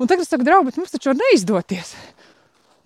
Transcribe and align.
Un 0.00 0.08
tagad 0.08 0.24
es 0.24 0.32
saku, 0.32 0.46
draugi, 0.46 0.70
bet 0.70 0.80
mums 0.80 0.94
taču 0.94 1.12
var 1.12 1.20
neizdoties. 1.20 1.94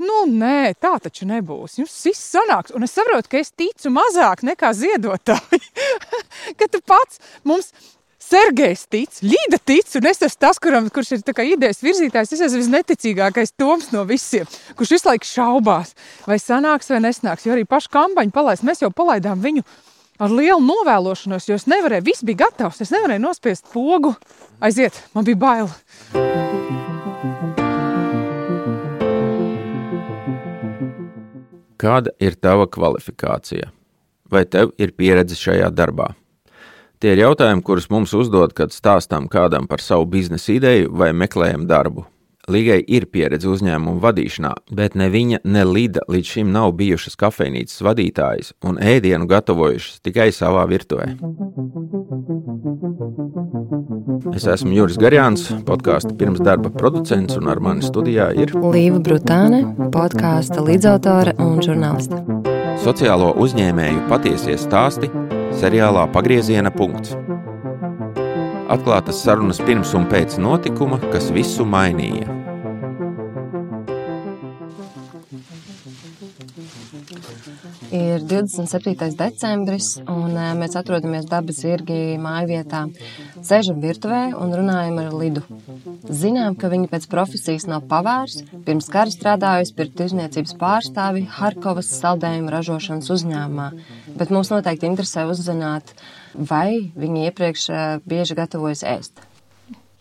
Nu, 0.02 0.24
nē, 0.26 0.74
tā 0.82 0.96
taču 1.02 1.26
nebūs. 1.30 1.78
Jums 1.78 1.94
viss 2.08 2.30
sanāks. 2.34 2.74
Un 2.74 2.82
es 2.82 2.94
saprotu, 2.96 3.30
ka 3.30 3.38
es 3.38 3.52
ticu 3.54 3.92
mazāk 3.94 4.42
nekā 4.46 4.72
ziedotāji. 4.74 5.60
ka 6.58 6.68
tu 6.70 6.82
pats 6.82 7.22
mums 7.46 7.70
Sergejs 8.24 8.86
tic, 8.88 9.18
Līda 9.22 9.58
tic, 9.60 9.88
un 9.98 10.06
es 10.08 10.22
esmu 10.24 10.40
tas, 10.40 10.58
kuram, 10.62 10.86
kurš 10.90 11.12
ir 11.18 11.22
idejas 11.44 11.82
virzītājs. 11.84 12.32
Es 12.32 12.44
esmu 12.46 12.62
visneticīgākais 12.62 13.52
Toms 13.60 13.90
no 13.92 14.04
visiem, 14.08 14.48
kurš 14.78 14.94
visu 14.96 15.10
laiku 15.10 15.28
šaubās, 15.28 15.92
vai 16.26 16.38
sanāks 16.40 16.88
vai 16.90 17.02
nesnāks. 17.04 17.44
Jo 17.44 17.52
arī 17.54 17.66
pašu 17.68 17.92
kampaņu 17.92 18.32
palaist, 18.32 18.64
mēs 18.64 18.82
jau 18.82 18.90
palaidām 18.90 19.44
viņu 19.44 19.66
ar 20.18 20.32
lielu 20.32 20.62
novēlošanos, 20.62 21.50
jo 21.50 21.58
es 21.58 21.68
nevarēju, 21.68 22.06
viss 22.06 22.24
bija 22.24 22.46
gatavs, 22.46 22.80
es 22.80 22.94
nevarēju 22.94 23.26
nospiest 23.26 23.68
pogu, 23.74 24.14
aiziet, 24.62 25.02
man 25.12 25.28
bija 25.28 25.42
bail. 25.44 26.83
Kāda 31.84 32.14
ir 32.16 32.32
tava 32.40 32.64
kvalifikācija? 32.64 33.68
Vai 34.32 34.46
tev 34.48 34.70
ir 34.80 34.94
pieredze 34.96 35.36
šajā 35.36 35.68
darbā? 35.76 36.14
Tie 36.96 37.10
ir 37.12 37.20
jautājumi, 37.20 37.60
kurus 37.60 37.90
mums 37.92 38.14
uzdod, 38.16 38.54
kad 38.56 38.72
stāstām 38.72 39.26
kādam 39.28 39.66
par 39.68 39.84
savu 39.84 40.06
biznesa 40.08 40.54
ideju 40.54 40.94
vai 40.96 41.10
meklējam 41.12 41.66
darbu. 41.68 42.06
Līgai 42.48 42.78
ir 42.88 43.04
pieredze 43.12 43.48
uzņēmumu 43.52 44.00
vadīšanā, 44.00 44.54
bet 44.72 44.96
ne 44.96 45.10
viņa, 45.12 45.42
ne 45.44 45.66
Lida 45.68 46.06
līdz 46.08 46.32
šim 46.38 46.50
nav 46.52 46.72
bijušas 46.76 47.16
kafejnīcas 47.20 47.84
vadītājas 47.84 48.52
un 48.64 48.80
ēdienu 48.80 49.28
gatavojušas 49.28 50.00
tikai 50.04 50.30
savā 50.32 50.64
virtuvē. 50.68 51.10
Es 54.34 54.44
esmu 54.50 54.74
Juris 54.76 54.98
Garjāns, 55.00 55.46
podkāstu 55.66 56.14
pirms 56.18 56.42
darba 56.44 56.70
producents, 56.72 57.38
un 57.38 57.48
ar 57.52 57.60
mani 57.64 57.84
studijā 57.86 58.28
ir 58.38 58.52
Līva 58.54 59.00
Brutāne, 59.04 59.62
podkāstu 59.94 60.64
līdzautore 60.66 61.34
un 61.42 61.58
žurnāliste. 61.64 62.20
Sociālo 62.84 63.32
uzņēmēju 63.40 64.04
patiesie 64.10 64.58
stāsti 64.60 65.10
seriālā 65.60 66.06
Pagrieziena 66.14 66.72
punkts. 66.74 67.16
Atklātas 68.74 69.20
sarunas 69.24 69.60
pirms 69.64 69.94
un 69.96 70.08
pēc 70.10 70.38
notikuma, 70.42 71.00
kas 71.12 71.30
visu 71.34 71.66
mainīja. 71.68 72.43
Ir 77.94 78.24
27. 78.26 79.14
decembris, 79.18 79.94
un 80.10 80.34
eh, 80.34 80.52
mēs 80.58 80.74
atrodamies 80.78 81.28
dabas 81.30 81.60
zirgi 81.62 82.16
mājvietā. 82.18 82.84
Sēžam 83.44 83.78
virtuvē 83.84 84.22
un 84.34 84.54
runājam 84.58 84.98
ar 85.04 85.12
Lidu. 85.14 85.44
Zinām, 86.10 86.56
ka 86.58 86.72
viņa 86.72 86.90
pēc 86.90 87.06
profesijas 87.12 87.68
nav 87.70 87.86
pavārs, 87.90 88.40
pirms 88.66 88.90
kara 88.90 89.14
strādājusi 89.14 89.76
pie 89.78 89.90
tirzniecības 90.00 90.56
pārstāvi 90.58 91.28
Harkovas 91.38 91.92
saldējumu 92.00 92.56
ražošanas 92.56 93.12
uzņēmumā 93.14 93.70
bet 94.18 94.32
mums 94.34 94.50
noteikti 94.52 94.88
interesē 94.88 95.26
uzzināt, 95.30 95.94
vai 96.34 96.90
viņi 96.96 97.28
iepriekš 97.28 97.68
bieži 98.08 98.38
gatavojas 98.38 98.84
ēst. 98.86 99.24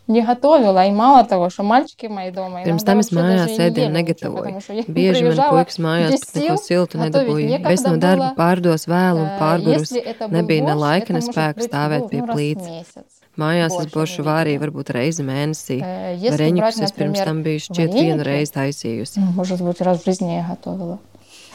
Не 0.08 0.22
готовила, 0.22 0.86
и 0.86 0.91
мало 0.91 1.22
того, 1.25 1.50
что 1.50 1.62
мальчики 1.62 2.06
мои 2.06 2.31
дома. 2.31 2.64
Pirms 2.64 2.81
tam 2.81 3.03
es 3.03 3.11
mājās 3.12 3.58
ēdienu 3.61 3.92
negatavoju. 3.92 4.62
Bieži 4.89 5.27
man 5.27 5.36
puikas 5.53 5.77
mājās 5.84 6.25
pat 6.25 6.39
neko 6.41 6.56
siltu 6.62 7.00
nedabūja. 7.03 7.61
Es 7.69 7.84
no 7.84 7.98
darba 8.00 8.31
pārdos 8.39 8.89
vēl 8.89 9.20
un 9.20 9.28
pārgurus. 9.36 9.92
Nebija 10.33 10.64
ne 10.64 10.78
laika, 10.81 11.12
ne 11.12 11.20
spēka 11.20 11.69
stāvēt 11.69 12.08
pie 12.08 12.25
plīts. 12.25 12.97
Mājās 13.36 13.77
es 13.83 13.92
bošu 13.92 14.25
vārīju 14.25 14.64
varbūt 14.64 14.94
reizi 14.97 15.28
mēnesī. 15.28 15.83
Vareņukus 16.25 16.81
es 16.89 16.97
pirms 16.97 17.20
tam 17.28 17.44
biju 17.44 17.67
šķiet 17.69 17.92
vienu 18.00 18.25
reizi 18.25 18.56
taisījusi. 18.56 19.20
Может 19.36 19.61
быть, 19.61 19.83
раз 19.83 20.00
в 20.00 20.05
жизни 20.06 20.41
я 20.41 20.47
готовила. 20.48 20.98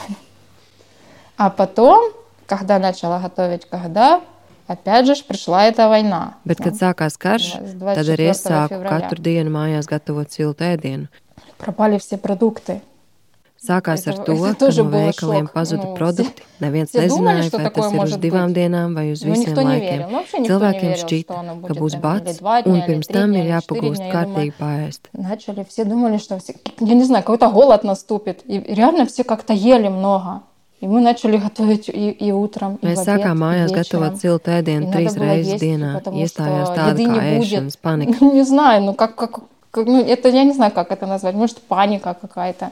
А 1.37 1.49
потом 1.49 2.13
когда 2.45 2.79
начала 2.79 3.19
готовить, 3.19 3.65
когда 3.65 4.21
Опять 4.67 5.05
же, 5.05 5.15
пришла 5.27 5.65
эта 5.65 5.89
война. 5.89 6.37
Bet, 6.45 6.63
kad 6.63 6.77
sākās 6.79 7.19
karš, 7.19 7.59
tad 7.83 8.07
arī 8.07 8.31
es 8.31 8.45
sāku 8.45 8.79
katru 8.85 9.19
dienu 9.19 9.51
mājās 9.51 9.89
gatavot 9.91 10.31
siltu 10.31 10.63
ēdienu. 10.63 11.11
Propali 11.59 11.99
все 11.99 12.17
продукты. 12.17 12.79
Sākās 13.63 14.01
ar 14.11 14.17
to, 14.27 14.33
ka 14.35 14.69
no 14.75 14.85
veikaliem 14.91 15.45
pazuda 15.47 15.93
produkti. 15.95 16.43
Neviens 16.59 16.91
nezināja, 16.91 17.47
vai 17.53 17.69
tas 17.71 17.93
ir 17.95 18.01
uz 18.01 18.15
divām 18.19 18.51
dienām 18.55 18.95
vai 18.95 19.05
uz 19.13 19.23
visiem 19.23 19.55
laikiem. 19.55 20.03
Cilvēkiem 20.33 20.95
šķita, 20.99 21.37
ka 21.63 21.77
būs 21.77 21.95
bats, 22.03 22.41
un 22.43 22.81
pirms 22.83 23.07
tam 23.07 23.35
ir 23.39 23.47
jāpagūst 23.53 24.03
kārtīgi 24.11 24.55
paēst. 24.59 25.07
Начали 25.13 25.63
все 25.63 25.85
думали, 25.85 26.17
что 26.17 26.39
все, 26.39 26.55
я 26.79 26.93
не 26.93 27.05
знаю, 27.05 27.23
какой-то 27.23 27.49
голод 27.51 27.85
наступит. 27.85 28.43
И 28.47 28.59
реально 28.59 29.05
все 29.05 29.23
как-то 29.23 29.53
ели 29.53 29.87
много. 29.87 30.41
И 30.80 30.86
мы 30.86 31.00
начали 31.00 31.38
готовить 31.38 31.88
и, 31.88 32.10
и 32.10 32.30
утром, 32.30 32.78
Mēs 32.82 33.02
и 33.02 33.06
sākām 33.08 33.40
mājās 33.42 33.72
gatavot 33.74 34.14
siltu 34.20 34.52
ēdienu 34.54 34.92
trīs 34.92 35.16
reizes 35.18 35.58
dienā. 35.58 35.96
Iestājās 36.06 36.70
tāda 36.70 37.02
kā 37.02 37.24
ēšanas 37.38 37.76
panika. 37.82 38.14
Не 38.22 38.44
знаю, 38.44 38.84
ну 38.84 38.94
как, 38.94 39.16
как, 39.16 39.40
как 39.72 39.86
ну, 39.86 40.00
это 40.00 40.28
я 40.28 40.44
не 40.44 40.52
знаю, 40.52 40.70
как 40.70 40.92
это 40.92 41.06
назвать. 41.06 41.34
Может, 41.34 41.62
паника 41.62 42.14
какая-то. 42.14 42.70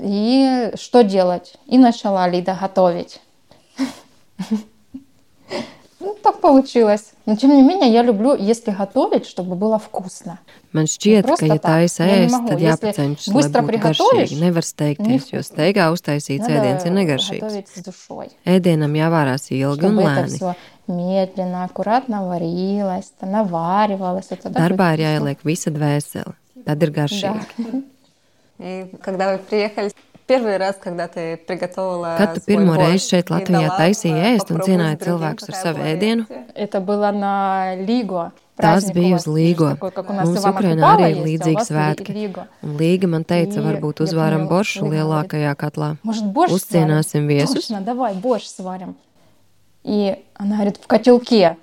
И 0.00 0.72
что 0.76 1.04
делать? 1.04 1.52
И 1.66 1.76
начала 1.76 2.26
Лида 2.28 2.56
готовить. 2.58 3.20
Ну, 6.01 6.15
так 6.21 6.41
получилось. 6.41 7.13
Но 7.25 7.35
тем 7.35 7.55
не 7.55 7.63
менее, 7.63 7.91
я 7.91 8.03
люблю, 8.03 8.35
если 8.35 8.69
готовить, 8.71 9.25
чтобы 9.25 9.55
было 9.55 9.79
вкусно. 9.79 10.39
Man 10.71 10.85
šķiet, 10.85 11.25
ka, 11.25 11.47
ja 11.47 11.57
taisa 11.57 12.05
ēst, 12.05 12.37
tad 12.45 12.61
jāpacenšas, 12.61 13.33
lai 13.33 13.47
būtu 13.49 13.79
garšīgi. 13.81 14.37
Nevar 14.37 14.65
steigties, 14.67 15.31
jo 15.31 15.41
steigā 15.41 15.87
uztaisīts 15.95 16.45
ēdiens 16.45 16.85
ir 16.85 16.93
negaršīgs. 16.93 17.89
Ēdienam 18.45 18.93
jāvārās 18.99 19.49
ilgi 19.49 19.89
un 19.89 19.97
lēni. 20.03 20.53
Медленно, 20.87 21.65
аккуратно 21.65 22.27
варилась, 22.27 23.11
наваривалась. 23.19 24.29
Darbā 24.45 24.93
ir 24.95 25.03
jāieliek 25.07 25.41
visa 25.43 25.73
dvēsele. 25.73 26.37
Tad 26.67 26.83
ir 26.85 26.93
garšīgi. 27.01 27.83
И 28.59 28.85
когда 29.03 29.33
вы 29.33 29.37
приехали 29.37 29.91
Первый 30.27 30.57
раз, 30.57 30.75
когда 30.75 31.07
ты 31.07 31.37
приготовила 31.37 32.17
Kad 32.19 32.35
tu 32.35 32.41
pirmo 32.45 32.75
reizi 32.75 33.13
šeit 33.13 33.29
Latvijā 33.31 33.69
taisīji 33.77 34.25
ēst 34.33 34.51
un 34.51 34.59
cienāji 34.59 34.99
cilvēkus 35.05 35.47
ar 35.47 35.55
savu 35.55 35.85
ēdienu? 35.87 36.25
Это 36.53 36.81
было 36.81 37.11
на 37.11 37.75
Лиго. 37.75 38.31
Tas 38.57 38.91
bija 38.91 39.15
uz 39.15 39.27
Līgo. 39.29 39.69
Mums 39.79 40.43
Ukrainā 40.49 40.95
arī 40.97 41.11
ir 41.13 41.19
līdzīgi 41.21 41.63
svētki. 41.69 42.27
Un 42.65 42.75
Līga 42.79 43.07
man 43.07 43.23
teica, 43.23 43.61
varbūt 43.61 44.01
uzvāram 44.03 44.47
boršu 44.49 44.89
lielākajā 44.89 45.53
katlā. 45.55 45.93
Uzcienāsim 46.03 47.29
viesus. 47.29 47.69
Давай 47.69 48.15
борщ 48.15 48.47
сварим. 48.47 48.97
И 49.83 50.17
она 50.35 50.55
говорит, 50.55 50.77
в 50.77 50.87
котелке. 50.87 51.55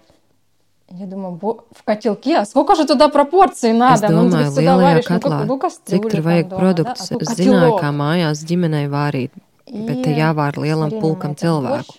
Я 0.90 1.06
думаю, 1.06 1.40
в 1.40 1.82
котелке, 1.82 2.38
а 2.38 2.44
сколько 2.44 2.74
же 2.76 2.86
туда 2.86 3.08
пропорций 3.08 3.72
надо? 3.72 4.06
Es 4.06 4.10
domāju, 4.10 4.50
nu, 4.52 4.60
lielajā 4.60 5.00
katlā, 5.08 5.38
nu, 5.48 5.56
cik 5.58 6.06
tur 6.12 6.20
vajag 6.22 6.52
produktus. 6.52 7.10
Es 7.10 7.32
zināju, 7.40 7.78
kā 7.80 7.90
mājās 7.90 8.44
ģimenei 8.46 8.84
vārīt, 8.92 9.32
bet 9.66 10.04
te 10.04 10.12
jāvār 10.14 10.60
lielam 10.60 10.92
pulkam 11.00 11.34
cilvēku. 11.34 11.96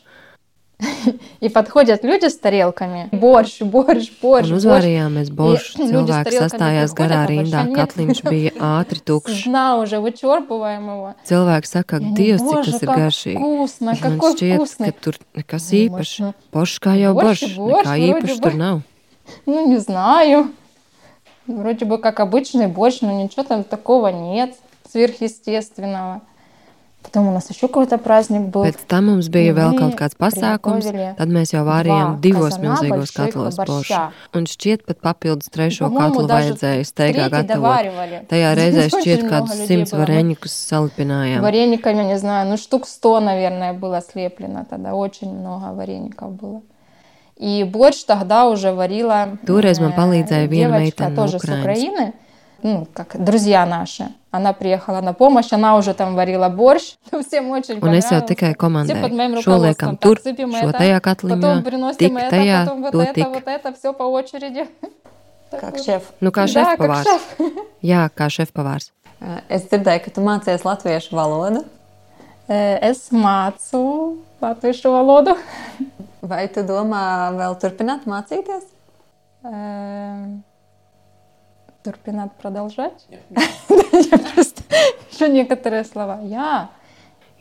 И 1.40 1.50
подходят 1.50 2.04
люди 2.04 2.28
с 2.28 2.38
тарелками. 2.38 3.08
Борщ, 3.12 3.62
борщ, 3.62 4.12
борщ. 4.22 4.50
Un 4.50 4.58
uzvārījāmies 4.58 5.30
boršu. 5.32 5.78
Cilvēki 5.88 6.36
sastājās 6.36 6.96
garā 6.98 7.22
rindā, 7.30 7.64
katliņš 7.72 8.22
bija 8.26 8.52
ātri 8.60 9.00
tukšs. 9.00 9.46
Дна 9.46 9.78
уже 9.80 10.02
вычерпываем 10.04 10.90
его. 10.90 11.14
Cilvēki 11.24 11.70
saka, 11.70 12.02
Dievs, 12.02 12.44
cik 12.44 12.68
tas 12.68 12.84
ir 12.84 12.92
garšīgi. 12.92 13.38
Вкусно, 13.40 13.96
Man 13.96 14.20
šķiet, 14.20 14.76
ka 14.84 14.92
tur 15.00 15.20
nekas 15.38 15.70
īpašs. 15.80 16.36
Boršs 16.52 16.84
kā 16.84 16.98
jau 17.00 17.16
boršs, 17.16 17.56
nekā 17.56 17.96
īpašs 18.12 18.44
tur 18.44 18.60
nav. 18.60 18.84
Ну, 19.46 19.68
не 19.70 19.80
знаю. 19.80 20.52
Вроде 21.48 21.86
бы 21.86 22.00
как 22.00 22.20
обычный 22.20 22.68
борщ, 22.68 23.02
но 23.02 23.12
ничего 23.12 23.44
там 23.44 23.64
такого 23.64 24.10
нет 24.10 24.56
сверхъестественного. 24.92 26.22
Потом 27.06 27.28
у 27.28 27.32
нас 27.32 27.48
еще 27.52 27.68
какой-то 27.68 28.00
праздник 28.00 28.50
был. 28.50 28.66
Pēc 28.66 28.82
tam 28.90 29.12
mums 29.12 29.28
bija 29.30 29.54
vēl 29.54 29.78
kaut 29.78 29.94
kāds 29.94 30.18
pasākums, 30.18 30.88
tad 31.20 31.30
mēs 31.30 31.54
jau 31.54 31.62
vārījām 31.68 32.18
divos 32.20 32.58
milzīgos 32.58 33.14
katlos 33.14 33.60
boršu. 33.62 34.00
Un 34.34 34.48
šķiet 34.50 34.88
pat 34.90 35.04
papildus 35.06 35.54
trešo 35.54 35.92
katlu 35.94 36.26
vajadzēja 36.26 36.88
steigā 36.90 37.30
gatavot. 37.30 38.26
Tajā 38.32 38.56
reizē 38.58 38.88
šķiet 38.90 39.28
kādus 39.30 39.62
simts 39.70 39.94
vareņikus 39.94 40.58
salipinājām. 40.72 41.46
Варениками, 41.46 42.10
не 42.10 42.18
знаю, 42.18 42.50
ну 42.50 42.58
штук 42.58 42.88
сто, 42.88 43.20
наверное, 43.20 43.74
было 43.74 44.02
слеплено 44.02 44.66
тогда. 44.68 44.96
Очень 44.96 45.38
много 45.38 45.76
вареников 45.78 46.34
было. 46.34 46.62
И 47.38 47.64
борщ 47.66 48.04
тогда 48.06 48.48
уже 48.48 48.72
варила 48.72 49.38
Toreiz 49.46 49.82
man 49.84 49.92
palīdzēja 49.92 50.48
viena 50.48 50.80
meitene 50.80 51.10
no 51.10 51.16
тоже 51.16 51.40
с 51.40 51.44
Украины. 51.44 52.14
ну, 52.64 52.88
как 52.94 53.16
друзья 53.24 53.66
наши. 53.66 54.10
Она 54.32 54.52
приехала 54.54 55.02
на 55.02 55.14
помощь, 55.14 55.54
она 55.54 55.78
уже 55.78 55.94
там 55.94 56.16
varīja 56.18 56.50
борщ. 56.50 56.96
Всем 57.28 57.52
очень 57.52 57.80
Un 57.80 57.94
es 57.94 58.12
jau 58.12 58.22
tikai 58.22 58.54
komandēju, 58.54 59.42
šo 59.42 59.58
liekam 59.64 59.98
tur, 59.98 60.20
šo 60.20 60.72
tajā 60.76 61.00
katliņā, 61.00 61.54
tik 61.98 62.14
tajā, 62.30 62.66
to 62.92 63.06
tik. 63.14 63.28
Вот 63.30 63.48
это, 63.48 63.74
все 63.74 63.94
по 63.94 64.04
очереди. 64.04 64.68
Как 65.52 65.78
šef. 65.78 66.02
Nu, 66.20 66.32
kā 66.32 66.46
Да, 66.52 66.76
как 66.76 66.80
šefpavārs. 66.80 67.04
шеф. 67.04 67.52
Jā, 67.82 68.10
kā 68.10 68.28
šefpavārs. 68.28 68.92
Uh, 69.22 69.40
Es 69.48 69.64
dzirdēju, 69.70 70.04
ka 70.04 70.12
tu 70.12 70.22
mācies 70.22 70.66
latviešu 70.66 71.16
valodu. 71.16 71.64
Э, 72.50 72.78
Es 72.82 73.10
mācu 73.12 74.18
latviešu 74.42 74.92
valodu. 74.92 75.38
Vai 76.22 76.48
tu 76.48 76.64
domā 76.66 77.32
vēl 77.38 77.56
turpināt 77.62 78.04
mācīties? 78.06 78.66
Э, 81.90 81.90
Турпинат 81.90 82.34
продолжать? 82.38 83.06
Я 83.30 84.18
просто 84.36 84.64
еще 85.12 85.30
некоторые 85.30 85.84
слова. 85.86 86.20
Я 86.24 86.70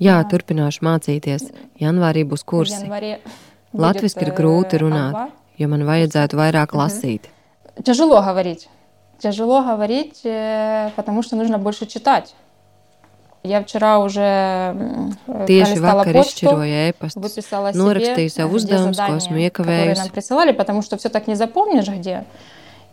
Jā, 0.00 0.24
turpināšu 0.26 0.82
mācīties. 0.82 1.52
Janvārī 1.78 2.24
būs 2.26 2.42
в 2.42 2.44
kursi. 2.50 2.82
январе 2.82 3.20
Latviski 3.72 4.24
ir 4.26 4.30
будет, 4.32 4.38
grūti 4.40 4.74
э, 4.76 4.80
runāt, 4.82 5.14
А2. 5.14 5.30
jo 5.58 5.68
man 5.68 5.84
vajadzētu 5.86 6.34
vairāk 6.36 6.74
lasīt. 6.74 7.30
Тяжело 7.84 8.20
говорить. 8.22 8.68
Тяжело 9.18 9.62
говорить, 9.62 10.20
э, 10.24 10.90
потому 10.96 11.22
что 11.22 11.36
нужно 11.36 11.58
больше 11.58 11.86
читать. 11.86 12.34
Я 13.44 13.62
вчера 13.62 13.98
уже 14.00 14.20
м, 14.20 15.16
э, 15.28 15.46
Tieši 15.46 15.74
пролистала 15.78 16.02
vakar 16.04 16.12
почту, 16.12 16.46
izšķiroju 16.46 16.74
ēpastu. 16.90 17.20
выписала 17.20 17.72
Norakstīju 17.72 18.28
себе, 18.28 18.30
sev 18.30 18.46
э, 18.46 18.48
где 18.50 18.56
uzdevumus, 18.56 18.96
ko 18.98 19.02
задания, 19.02 19.16
esmu 19.18 19.50
которые 19.50 19.50
iekavējusi. 19.50 19.98
нам 19.98 20.08
присылали, 20.10 20.52
потому 20.52 20.82
что 20.82 20.96
все 20.96 21.08
так 21.08 21.26
не 21.28 21.34
запомнишь 21.36 21.88
где. 21.88 22.24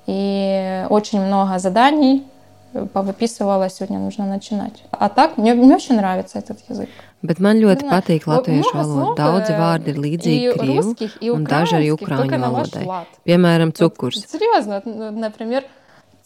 И 0.07 0.85
очень 0.89 1.21
много 1.21 1.59
заданий 1.59 2.25
э, 2.73 2.85
повыписывала, 2.85 3.69
сегодня 3.69 4.00
нужно 4.00 4.25
начинать. 4.25 4.83
А 4.91 5.09
так, 5.09 5.38
мне, 5.38 5.53
мне 5.53 5.75
очень 5.75 5.95
нравится 5.95 6.39
этот 6.39 6.59
язык. 6.69 6.89
Bet 7.23 7.38
man 7.39 7.59
ļoti 7.62 7.85
Знаю, 7.85 8.01
patīk 8.01 8.25
во- 8.25 8.38
latviešu 8.41 8.73
много 8.73 8.88
valoda. 8.88 9.06
слов, 9.06 9.18
Daudzi 9.18 9.51
э, 9.53 9.59
vārdi 9.59 9.89
ir 9.94 9.97
līdzīgi 10.00 10.41
и 10.41 10.57
krievu 10.57 10.81
русских, 10.81 11.18
и 11.21 11.29
un 11.29 11.45
daži 11.45 11.75
arī 11.77 11.91
украинских, 11.94 12.07
только 12.07 12.35
ukrāņu 12.35 12.38
на 12.41 12.50
ваш 12.50 12.69
valodai. 12.71 12.85
лад. 12.88 13.07
Piemēram, 13.25 13.68
Вот 13.69 13.77
cukurs. 13.77 14.25
Серьезно, 14.27 14.81
ну, 14.85 15.12
например, 15.12 15.63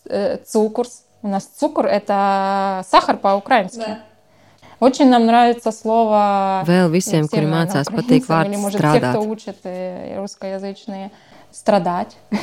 э, 0.09 0.38
цукурс. 0.45 1.01
У 1.21 1.27
нас 1.27 1.45
цукор – 1.45 1.88
это 1.88 2.81
сахар 2.89 3.18
по-украински. 3.18 3.97
Очень 4.80 5.09
нам 5.09 5.25
нравится 5.25 5.71
слово... 5.71 6.63
Vēl 6.68 6.88
ну, 6.88 6.94
visiem, 6.94 7.24
всем, 7.25 7.27
kuri 7.27 7.45
наверное, 7.45 7.65
mācās, 7.65 7.88
patīk 7.92 8.24
украинцам, 8.24 8.45
или, 8.51 8.56
vārds 8.56 8.62
может, 8.62 8.81
те, 8.81 8.88
кто 8.88 8.97
strādāt. 8.97 9.27
учат 9.27 9.56
э, 9.63 10.18
русскоязычные, 10.19 11.12
страдать. 11.51 12.15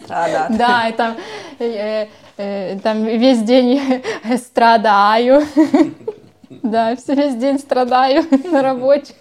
Strādāt. 0.00 0.56
Да, 0.56 0.88
и 0.88 0.92
там, 0.92 1.16
э, 1.58 2.06
э, 2.36 2.78
там 2.82 3.04
весь 3.04 3.42
день 3.42 4.02
страдаю. 4.38 5.42
Да, 6.62 6.94
все 6.96 7.14
весь 7.14 7.34
день 7.36 7.58
страдаю 7.58 8.24
на 8.52 8.62
работе. 8.62 9.14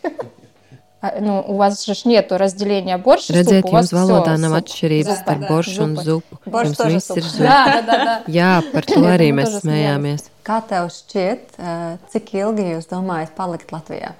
А, 1.02 1.16
Ну, 1.20 1.44
у 1.48 1.56
вас 1.58 1.84
же 1.86 1.94
ж 1.96 2.06
нету 2.06 2.38
разделения 2.38 2.98
борщ 2.98 3.30
и 3.30 3.34
суп, 3.34 3.36
Redzēt, 3.36 3.64
у 3.66 3.72
вас 3.74 3.92
jums 3.92 3.98
valodā 4.00 4.36
всё 4.36 4.40
nav 4.40 4.52
суп. 4.54 4.60
atšķirības 4.64 5.08
Zupa, 5.10 5.24
starp 5.24 5.40
да, 5.42 5.48
boršu 5.50 5.84
un 5.84 5.96
zupa. 5.96 6.04
zupu. 6.04 6.38
Boršs 6.46 6.70
Jums 6.70 6.78
тоже 6.78 6.96
viss 6.96 7.10
ir 7.18 7.24
supa. 7.24 7.30
zupa. 7.30 7.44
Да, 7.44 7.66
да, 7.66 7.82
да, 7.82 8.06
да. 8.06 8.16
Jā, 8.32 8.52
par 8.72 8.86
to 8.88 9.02
arī 9.04 9.28
Мы 9.34 9.42
mēs 9.42 9.50
тоже 9.52 9.60
smējāmies. 9.68 10.24
Kā 10.48 10.62
tev 10.70 10.88
šķiet, 10.96 11.44
uh, 11.60 11.98
cik 12.14 12.34
ilgi 12.40 12.64
jūs 12.78 12.88
domājat 12.88 13.36
palikt 13.36 13.72
Latvijā? 13.76 14.14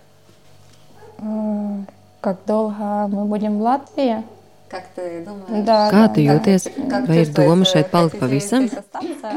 М, 1.22 1.88
Как 2.22 2.38
долго 2.48 3.08
мы 3.08 3.26
будем 3.26 3.60
в 3.60 3.62
Latvijā? 3.62 4.24
Как 4.70 4.86
ты 4.96 5.24
думаешь? 5.26 5.66
Да, 5.66 5.90
Kā 5.92 6.08
да, 6.08 6.14
tu 6.14 6.26
да. 6.26 6.34
jūties? 6.34 6.64
Как 6.90 7.08
Vai 7.08 7.18
ir 7.22 7.26
чувствуешь, 7.26 7.48
doma 7.48 7.62
э, 7.64 7.72
šeit 7.74 7.92
palikt 7.92 8.20
хотите 8.20 8.26
pavisam? 8.26 8.68
здесь 8.68 8.80
остаться? 8.80 9.32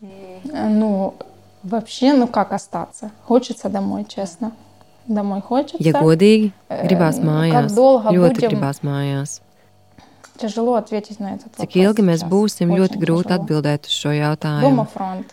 И- 0.00 0.50
Ну, 0.52 1.14
вообще, 1.62 2.12
ну 2.14 2.26
как 2.26 2.52
остаться? 2.52 3.10
Хочется 3.26 3.68
домой, 3.68 4.04
честно. 4.08 4.52
Домой 5.06 5.40
хочется. 5.42 5.82
Ja 5.82 5.92
godīgi, 5.92 6.52
Э, 6.68 6.86
gribās 6.86 7.18
ну, 7.18 7.30
mājās. 7.30 7.52
Как 7.68 7.74
долго 7.74 8.08
Ļoti 8.10 8.34
будем? 8.34 8.50
gribās 8.50 8.80
mājās. 8.82 9.40
Tяжело 10.38 10.74
ответить 10.76 11.20
на 11.20 11.34
этот 11.34 11.52
Cik 11.58 11.68
вопрос 11.68 11.74
ilgi 11.84 12.02
mēs 12.02 12.20
сейчас. 12.20 12.30
būsim, 12.30 12.68
ļoti 12.72 12.96
Очень 12.96 13.00
grūti 13.00 13.28
тяжело. 13.28 13.44
atbildēt 13.44 13.80
uz 13.86 13.92
šo 13.92 14.08
Дома 14.08 14.36
jautājumu. 14.36 14.86
фронт. 14.88 15.26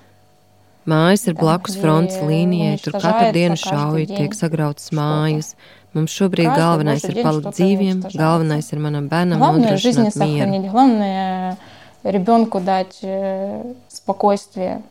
Mājas 0.86 1.28
ir 1.28 1.34
Tam, 1.36 1.42
blakus 1.44 1.74
где 1.76 1.82
frontes 1.82 2.18
līnijai, 2.22 2.78
tur 2.84 2.94
katru 2.94 3.08
уничтожается 3.08 3.34
dienu 3.34 3.56
каждый 3.56 3.72
šauja, 3.72 4.06
день 4.06 4.18
tiek 4.18 4.34
sagrautas 4.34 4.86
что-то. 4.88 4.96
mājas. 4.96 5.56
Mums 5.94 6.12
šobrīd 6.12 6.46
Каждый 6.46 6.60
galvenais 6.62 7.02
божий 7.02 7.10
ir 7.10 7.14
день 7.16 7.24
palikt 7.26 7.42
что-то 7.42 7.58
dzīviem, 7.58 7.96
уничтожается. 7.96 8.18
galvenais 8.20 8.72
ir 8.74 8.80
manam 8.80 9.08
bērnam 9.10 9.38
Главное 9.40 9.78
жизни 9.78 10.04
nodrošināt 10.04 10.16
mieru. 10.16 10.38
сохранить, 10.38 10.72
главное 10.72 11.58
ребенку 12.04 12.60
дать 12.60 13.00
э, 13.02 13.74
спокойствие. 13.88 14.82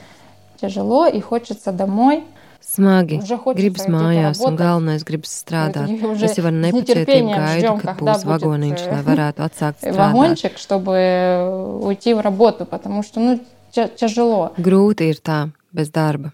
Тяжело 0.60 1.06
и 1.06 1.20
хочется 1.20 1.70
домой. 1.72 2.24
Smagi, 2.60 3.22
Уже 3.22 3.36
хочется 3.38 3.62
gribas 3.62 3.82
идти 3.84 3.90
mājās, 3.92 4.40
un 4.40 4.56
поработать. 4.56 4.58
galvenais 4.58 5.04
gribas 5.04 5.30
strādāt. 5.30 5.86
Поэтому 5.86 6.12
уже 6.12 6.26
Es 6.26 6.36
jau 6.36 6.46
ar 6.46 6.50
с 6.50 6.54
nepacietību 6.54 6.80
нетерпением 6.80 7.38
gaidu, 7.38 7.58
ждем, 7.60 7.78
kad 7.78 7.96
когда 7.96 8.12
būs 8.12 8.24
будет, 8.24 8.26
vagoniņš, 8.26 8.80
э, 8.80 8.90
lai 8.90 9.02
varētu 9.02 9.40
atsākt 9.46 9.78
strādāt. 9.80 9.96
вагончик, 9.96 10.58
чтобы 10.58 10.92
э, 10.96 11.78
уйти 11.82 12.14
в 12.14 12.20
работу, 12.20 12.64
потому 12.66 13.02
что 13.04 13.20
ну, 13.20 13.40
тя- 13.70 13.88
тяжело. 13.88 14.52
Grūti 14.58 15.10
ir 15.12 15.20
tā, 15.22 15.50
bez 15.72 15.90
darba. 15.90 16.32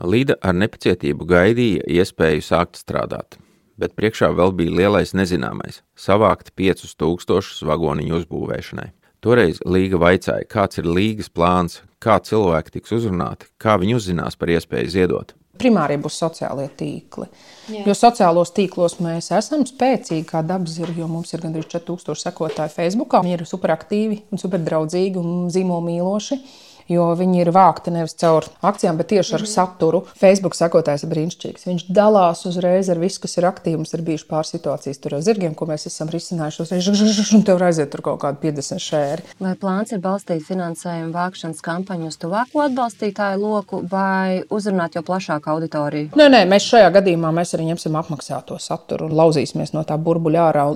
Līda 0.00 0.38
ar 0.40 0.54
nepacietību 0.56 1.26
gaidīja 1.28 1.84
iespēju 2.00 2.40
sākt 2.40 2.78
strādāt, 2.80 3.36
bet 3.76 3.92
priekšā 3.98 4.30
vēl 4.32 4.54
bija 4.56 4.72
lielais 4.78 5.12
nezināmais- 5.12 5.82
savākt 6.06 6.54
5000 6.56 7.60
vagoniņu 7.68 8.22
uzbūvēšanai. 8.22 8.88
Toreiz 9.20 9.60
Līga 9.66 9.98
vaicāja, 10.00 10.46
kāds 10.48 10.78
ir 10.78 10.84
Līgas 10.84 11.28
plāns, 11.28 11.82
kā 12.00 12.16
cilvēki 12.18 12.70
tiks 12.78 12.90
uzrunāti, 12.96 13.50
kā 13.60 13.76
viņi 13.76 13.96
uzzinās 13.98 14.38
par 14.38 14.48
iespēju 14.48 14.88
ziedot. 14.88 15.34
primāri 15.60 15.98
būs 16.00 16.16
sociālie 16.16 16.70
tīkli. 16.70 17.26
Jā. 17.68 17.84
Jo 17.84 17.92
sociālos 17.92 18.50
tīklos 18.56 18.96
mēs 18.98 19.30
esam 19.36 19.66
spēcīgi 19.66 20.24
kā 20.24 20.40
dabas 20.46 20.70
zirgi, 20.70 21.00
jo 21.00 21.08
mums 21.08 21.34
ir 21.34 21.40
gandrīz 21.40 21.66
4000 21.68 22.16
sekotāji 22.16 22.70
Facebook. 22.70 23.12
Viņi 23.12 23.36
ir 23.36 23.44
superaktīvi 23.44 24.22
un 24.32 24.38
superdraudzīgi 24.38 25.16
un 25.16 25.50
zīmolu 25.50 25.84
mīloši. 25.90 26.40
Jo 26.90 27.04
viņi 27.14 27.44
ir 27.44 27.50
vākti 27.54 27.92
nevis 27.94 28.16
caur 28.18 28.48
akcijām, 28.66 28.96
bet 28.98 29.10
tieši 29.12 29.36
ar 29.38 29.44
saturu. 29.46 30.00
Facebook 30.18 30.56
sekotājs 30.58 31.04
ir 31.06 31.12
brīnišķīgs. 31.12 31.66
Viņš 31.68 31.84
dalās 31.94 32.42
uzreiz 32.50 32.88
ar 32.90 32.98
visu, 32.98 33.20
kas 33.22 33.36
ir 33.38 33.46
aktīvi. 33.46 33.78
Mums 33.78 33.94
ir 33.94 34.02
bijušas 34.08 34.26
pāris 34.30 34.50
situācijas 34.56 34.98
tur 35.04 35.14
ar 35.18 35.22
zirgiem, 35.22 35.54
ko 35.54 35.68
mēs 35.70 35.86
esam 35.86 36.10
risinājuši. 36.10 36.64
Uzreiz, 36.66 37.30
un 37.38 37.44
tev 37.46 37.62
aiziet 37.62 37.92
tur 37.94 38.02
kaut 38.08 38.18
kādi 38.24 38.42
50 38.48 38.82
šēri. 38.82 39.26
Vai 39.38 39.54
plāns 39.60 39.94
ir 39.94 40.02
balstīt 40.02 40.42
finansējumu 40.48 41.14
vākšanas 41.14 41.62
kampaņu 41.62 42.10
uz 42.10 42.18
tuvāko 42.20 42.64
atbalstītāju 42.66 43.38
loku 43.44 43.82
vai 43.90 44.42
uzrunāt 44.50 44.98
jau 44.98 45.04
plašāku 45.06 45.54
auditoriju? 45.54 46.10
Nē, 46.18 46.26
nē, 46.34 46.42
mēs 46.50 46.66
šajā 46.72 46.90
gadījumā 46.98 47.30
mēs 47.38 47.54
arī 47.54 47.70
ņemsim 47.70 47.96
apmaksāto 48.02 48.58
saturu 48.60 49.06
un 49.06 49.14
lauzīsimies 49.22 49.74
no 49.78 49.86
tā 49.86 49.94
burbuļā 50.00 50.46
ārā. 50.50 50.66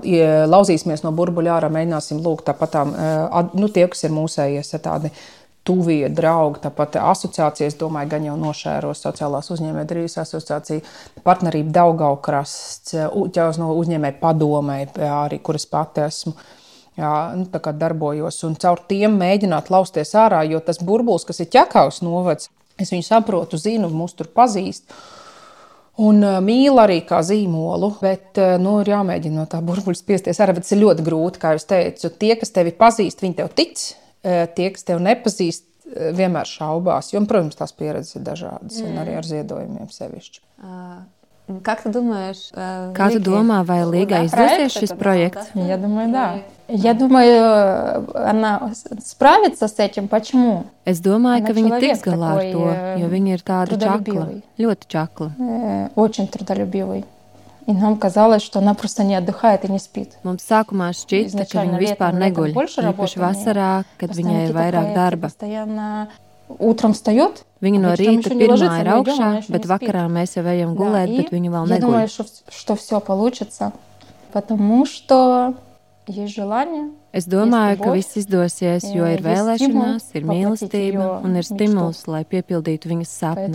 Lauzīsimies 0.55 1.03
no 1.05 1.13
burbuļā 1.17 1.59
ārā, 1.59 1.71
mēģināsim 1.75 2.23
lūgt 2.25 2.47
tāpatām, 2.51 2.95
ad- 3.31 3.55
nu, 3.59 3.69
tie, 3.69 3.89
kas 3.91 4.05
ir 4.07 4.15
mūsējies, 4.15 4.75
ir 4.79 4.83
tādi 4.85 5.11
tuvie 5.65 6.09
draugi, 6.13 6.61
tāpat 6.67 6.99
asociācijas, 7.01 7.79
domāju, 7.81 8.11
gan 8.13 8.27
jau 8.29 8.35
nošēros 8.41 9.01
sociālās 9.07 9.49
uzņēmējdarbības 9.55 10.19
asociācija, 10.21 10.85
partnerība 11.25 11.73
Daugaukrasts, 11.79 12.93
ķēus 13.35 13.61
no 13.63 13.73
uzņēmēju 13.79 14.21
padomē, 14.21 14.79
arī 15.09 15.41
kuras 15.45 15.67
pati 15.71 16.05
esmu. 16.05 16.35
Jā, 16.95 17.11
nu, 17.35 17.49
tā 17.51 17.59
kā 17.59 17.73
darbojos 17.75 18.37
un 18.47 18.55
caur 18.61 18.85
tiem 18.87 19.17
mēģināt 19.19 19.73
lausties 19.75 20.15
ārā, 20.15 20.45
jo 20.47 20.61
tas 20.63 20.79
burbulis, 20.79 21.25
kas 21.27 21.43
ir 21.43 21.51
ķekaus 21.51 22.05
novads, 22.07 22.53
es 22.79 22.93
viņu 22.95 23.09
saprotu, 23.09 23.59
zinu, 23.59 23.91
mūs 23.91 24.15
tur 24.15 24.31
pazīst. 24.31 24.87
Un 26.05 26.23
mīlu 26.43 26.79
arī 26.83 27.01
kā 27.07 27.21
zīmolu, 27.23 27.93
bet 28.03 28.39
nu, 28.63 28.77
ir 28.83 28.93
jāmēģina 28.95 29.41
no 29.41 29.49
tā 29.51 29.61
burbuļa 29.63 29.99
spiesties 29.99 30.41
ārā. 30.43 30.55
Bet 30.55 30.67
Tas 30.67 30.75
ir 30.75 30.83
ļoti 30.83 31.05
grūti, 31.07 31.43
kā 31.43 31.53
jau 31.55 31.67
teicu. 31.71 32.11
Tie, 32.19 32.33
kas 32.39 32.51
tevi 32.55 32.73
pazīst, 32.75 33.23
viņi 33.23 33.39
tev 33.39 33.53
tic. 33.55 33.83
Uh, 34.24 34.48
Tie, 34.56 34.70
kas 34.76 34.84
tevi 34.84 35.00
nepazīst, 35.06 35.64
uh, 35.88 36.10
vienmēr 36.18 36.44
šaubās. 36.50 37.14
Jo, 37.14 37.22
protams, 37.26 37.56
tās 37.56 37.72
pieredzes 37.72 38.16
ir 38.20 38.26
dažādas, 38.28 38.82
mm. 38.82 38.90
un 38.92 38.98
arī 39.00 39.16
ar 39.16 39.24
ziedojumiem 39.24 39.88
sevišķi. 39.90 40.42
А, 40.64 41.06
Как 41.64 41.82
ты 41.82 41.90
думаешь, 41.90 42.52
э, 42.54 42.94
Kā 42.94 43.10
tu 43.10 43.18
Лиге 43.18 43.26
domā, 43.26 43.64
vai 43.66 43.82
Līgai 43.82 44.30
проект 44.30 44.70
izdosies 44.70 44.74
šis 44.78 44.92
этот, 44.92 45.00
projekts? 45.00 45.48
да? 45.56 45.62
Я 45.66 45.78
думаю, 45.78 46.12
да. 46.12 46.42
Я 46.68 46.94
думаю, 46.94 48.06
она 48.14 48.72
с- 48.72 48.86
справится 49.10 49.68
с 49.68 49.80
этим. 49.80 50.08
Почему? 50.08 50.66
Es 50.86 51.02
domāju, 51.02 51.42
Она 51.42 51.48
ka 51.48 51.54
viņi 51.54 51.70
человек 51.70 51.98
tiks 51.98 52.04
galā 52.06 52.30
ar 52.30 52.38
такой, 52.38 52.52
to, 52.54 52.68
э, 52.70 53.00
jo 53.00 53.08
viņi 53.10 53.34
ir 53.34 53.42
tādi 53.42 53.70
čakli, 53.70 53.80
трудолюбивый. 53.80 54.44
ļoti 54.60 54.86
čakli. 54.88 55.32
Э, 55.40 55.90
Очень 55.96 56.28
трудолюбивый. 56.28 57.04
И 57.68 57.72
нам 57.74 57.98
казалось, 57.98 58.42
что 58.42 58.60
она 58.60 58.74
просто 58.74 59.04
не 59.04 59.16
отдыхает 59.16 59.64
и 59.66 59.72
не 59.72 59.78
спит. 59.80 60.18
Mums 60.24 60.40
sākumā 60.42 60.90
šķita, 60.90 61.24
ka 61.24 61.28
Изначально 61.28 61.78
viņa 61.78 61.80
vispār 61.80 62.12
летом- 62.14 62.20
летом 62.20 62.44
neguļ. 62.46 62.54
больше 62.54 62.82
Īpaši 62.82 62.86
работы, 62.86 63.20
vasarā, 63.20 63.84
kad 64.00 64.10
Постоянно 64.10 64.30
viņai 64.32 64.44
ir 64.44 64.48
какие-то 64.48 64.60
vairāk 64.60 64.94
проекты, 64.94 64.96
darba. 64.98 65.22
Постоянно 65.22 66.08
утром 66.58 66.94
встает. 66.94 67.44
Viņa 67.62 67.80
no 67.80 67.90
вечером 67.96 68.16
rīta 68.16 68.20
еще 68.26 68.36
не 68.36 68.42
pirmā 68.42 68.50
ложится, 68.50 68.80
ir 68.82 68.86
мы 68.86 69.02
идем, 69.04 69.14
augšā, 69.14 69.22
она 69.28 69.38
еще 69.38 69.54
bet 69.54 69.58
не 69.60 69.64
спит. 69.64 69.70
vakarā 69.70 70.08
mēs 70.10 70.36
jau 70.36 70.46
ejam 70.46 70.74
Да, 70.76 70.82
gulēt, 70.84 71.10
и 71.10 71.18
bet 71.22 71.30
viņa 71.30 71.50
vēl 71.52 71.68
Я 71.70 71.80
думаю, 71.80 72.02
neguļ. 72.02 72.10
что, 72.10 72.26
что 72.50 72.76
все 72.76 73.00
получится, 73.00 73.72
потому 74.34 74.86
что 74.88 75.54
есть 76.08 76.34
желание. 76.34 76.90
Es 77.12 77.28
domāju, 77.28 77.78
ka 77.78 77.86
любовь, 77.86 77.98
viss 78.00 78.18
izdosies, 78.18 78.84
jo 78.94 79.04
э, 79.06 79.14
ir 79.16 79.22
есть 79.22 79.24
vēlēšanās, 79.26 80.00
стимул 80.00 80.10
ir 80.14 80.24
воплотить 80.26 80.72
mīlestība 80.72 80.94
её 80.94 81.24
un 81.24 81.32
ir 81.36 81.38
мечту. 81.38 81.56
stimuls, 81.56 82.08
lai 82.08 82.24
piepildītu 82.24 82.86
viņas 82.90 83.08
sapni. 83.08 83.54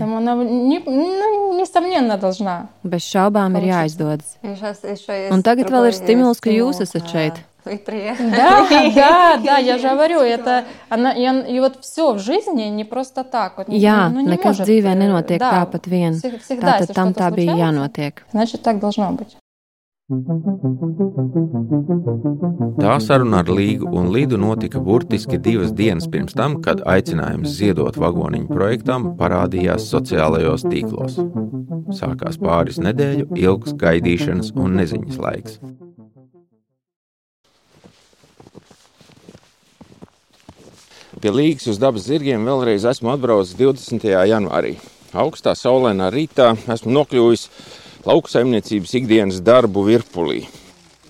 Поэтому 1.49 1.49
она, 1.49 1.49
не- 1.49 1.49
ну, 1.53 1.61
несомненно, 1.61 2.17
должна. 2.19 2.69
Bez 2.83 3.03
šaubām 3.03 3.53
ir 3.57 3.61
Получится. 3.61 3.81
jāizdodas. 3.85 4.25
И 4.43 4.55
сейчас 4.55 4.79
еще 4.85 5.13
есть 5.13 5.33
Un 5.33 5.43
tagad 5.43 5.67
vēl 5.67 5.71
другой 5.71 5.89
ir 5.91 5.95
stimuls, 5.95 6.41
ka 6.41 6.51
jūs 6.51 6.73
стимул, 6.75 6.83
esat 6.83 7.03
а, 7.05 7.09
šeit. 7.09 7.35
Вы 7.65 7.79
приехали. 7.79 8.31
Да, 8.31 8.69
да, 8.95 9.37
да, 9.43 9.57
я 9.59 9.79
же 9.79 9.89
говорю, 9.89 10.21
это 10.21 10.65
она, 10.91 11.13
и, 11.13 11.27
он- 11.27 11.47
и 11.47 11.59
вот 11.61 11.79
все 11.83 12.13
в 12.13 12.19
жизни 12.19 12.65
не 12.65 12.85
просто 12.85 13.25
так. 13.25 13.57
Вот, 13.57 13.69
не- 13.69 13.79
Jā, 13.81 14.11
ну, 14.13 14.21
не 14.21 14.29
nekas 14.37 14.45
может, 14.45 14.69
dzīvē 14.69 14.93
э, 14.93 14.95
nenotiek 14.95 15.39
да, 15.39 15.65
tāpat 15.65 15.87
vien. 15.89 16.13
всег- 16.13 16.41
Всегда, 16.43 16.77
Tātad 16.77 16.81
если 16.81 16.93
tam 16.95 17.11
что-то 17.13 17.21
tā 17.25 17.31
bija 17.35 17.53
случается, 17.53 17.65
jānotiek. 17.65 18.13
Значит, 18.33 18.63
так 18.63 18.79
должно 18.81 19.13
быть. 19.13 19.37
Tā 22.80 22.96
saruna 22.98 23.44
ar 23.44 23.50
Līgu 23.54 23.92
un 23.94 24.08
Lidu 24.10 24.40
notika 24.42 24.80
burtiski 24.82 25.38
divas 25.38 25.70
dienas 25.78 26.08
pirms 26.10 26.34
tam, 26.34 26.56
kad 26.66 26.80
aicinājums 26.82 27.52
ziedot 27.54 27.94
vagoniņu 28.02 28.48
projektam 28.50 29.04
parādījās 29.20 29.86
sociālajos 29.92 30.64
tīklos. 30.66 31.20
Sākās 31.94 32.40
pāris 32.42 32.80
nedēļu 32.82 33.28
ilgs 33.38 33.76
gaidīšanas 33.78 34.50
un 34.58 34.80
neziņas 34.80 35.20
laiks. 35.22 35.60
Pie 41.22 41.36
Līgas 41.36 41.70
uz 41.70 41.78
dabas 41.78 42.08
zirgiem 42.10 42.50
vēlreiz 42.50 42.88
esmu 42.90 43.14
atbraucis 43.14 43.54
20. 43.62 44.10
janvārī. 44.32 44.74
Augstā 45.14 45.54
saulainā 45.54 46.10
rītā 46.10 46.56
esmu 46.74 46.98
nokļuvis 46.98 47.46
lauksaimniecības 48.10 48.94
ikdienas 48.98 49.42
darbu 49.46 49.84
virpulī. 49.86 50.48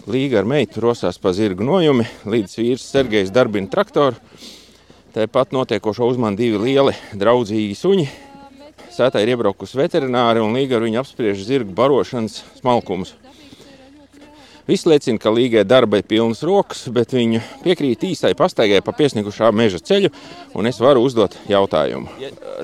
Līga 0.10 0.41
ar 0.41 0.48
meitu 0.50 0.82
rosās 0.84 1.20
pa 1.22 1.32
zirgu 1.36 1.63
nojumi, 1.63 2.03
līdz 2.27 2.56
vīrs 2.60 2.88
Sergejs 2.91 3.32
darbina 3.32 3.70
traktoru. 3.72 4.18
Tāpat 5.15 5.53
notiekošo 5.56 6.10
uzman 6.12 6.36
divi 6.38 6.60
lieli 6.60 6.96
draudzīgi 7.15 7.77
suņi. 7.77 8.08
Sētā 8.91 9.22
ir 9.24 9.32
iebraukusi 9.32 9.79
veterināri 9.79 10.44
un 10.44 10.58
Līga 10.58 10.75
ar 10.75 10.88
viņu 10.88 11.00
apspriež 11.00 11.46
zirgu 11.48 11.72
barošanas 11.77 12.41
smalkumus. 12.60 13.13
Viss 14.70 14.86
liecina, 14.86 15.18
ka 15.18 15.32
Līgai 15.34 15.64
darba 15.66 15.98
ir 15.98 16.06
pilnas 16.06 16.44
rokas, 16.46 16.84
bet 16.94 17.16
viņa 17.16 17.40
piekrīt 17.64 18.04
īstai 18.06 18.36
pastaigai 18.38 18.84
pa 18.86 18.94
piesniegušā 18.94 19.48
meža 19.56 19.80
ceļu, 19.82 20.12
un 20.60 20.70
es 20.70 20.78
varu 20.78 21.02
uzdot 21.08 21.34
jautājumu. 21.50 22.12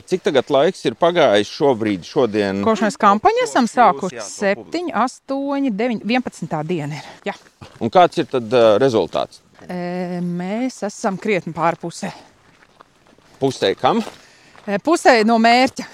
Cik 0.06 0.28
tagad 0.28 0.52
laiks 0.54 0.86
ir 0.86 0.94
pagājis 1.02 1.50
šobrīd, 1.50 2.06
šodien? 2.06 2.62
Košanas 2.68 3.00
kampaņu 3.02 3.42
esam 3.48 3.66
sākuši 3.72 4.20
Jā, 4.20 4.28
to 4.28 4.68
7, 4.70 4.94
8, 5.02 5.74
9, 5.82 6.06
11. 6.06 6.56
diena. 6.70 7.02
Ir. 7.02 7.10
Jā. 7.32 7.34
Un 7.82 7.90
kāds 7.90 8.22
ir 8.22 8.30
tad 8.30 8.54
uh, 8.54 8.76
rezultāts? 8.82 9.42
E, 9.66 10.22
mēs 10.22 10.84
esam 10.86 11.18
krietni 11.18 11.58
pārpusē. 11.58 12.14
Pusē 13.42 13.74
kam? 13.82 14.06
E, 14.62 14.78
Pusē 14.78 15.24
no 15.26 15.42
mērķa. 15.42 15.90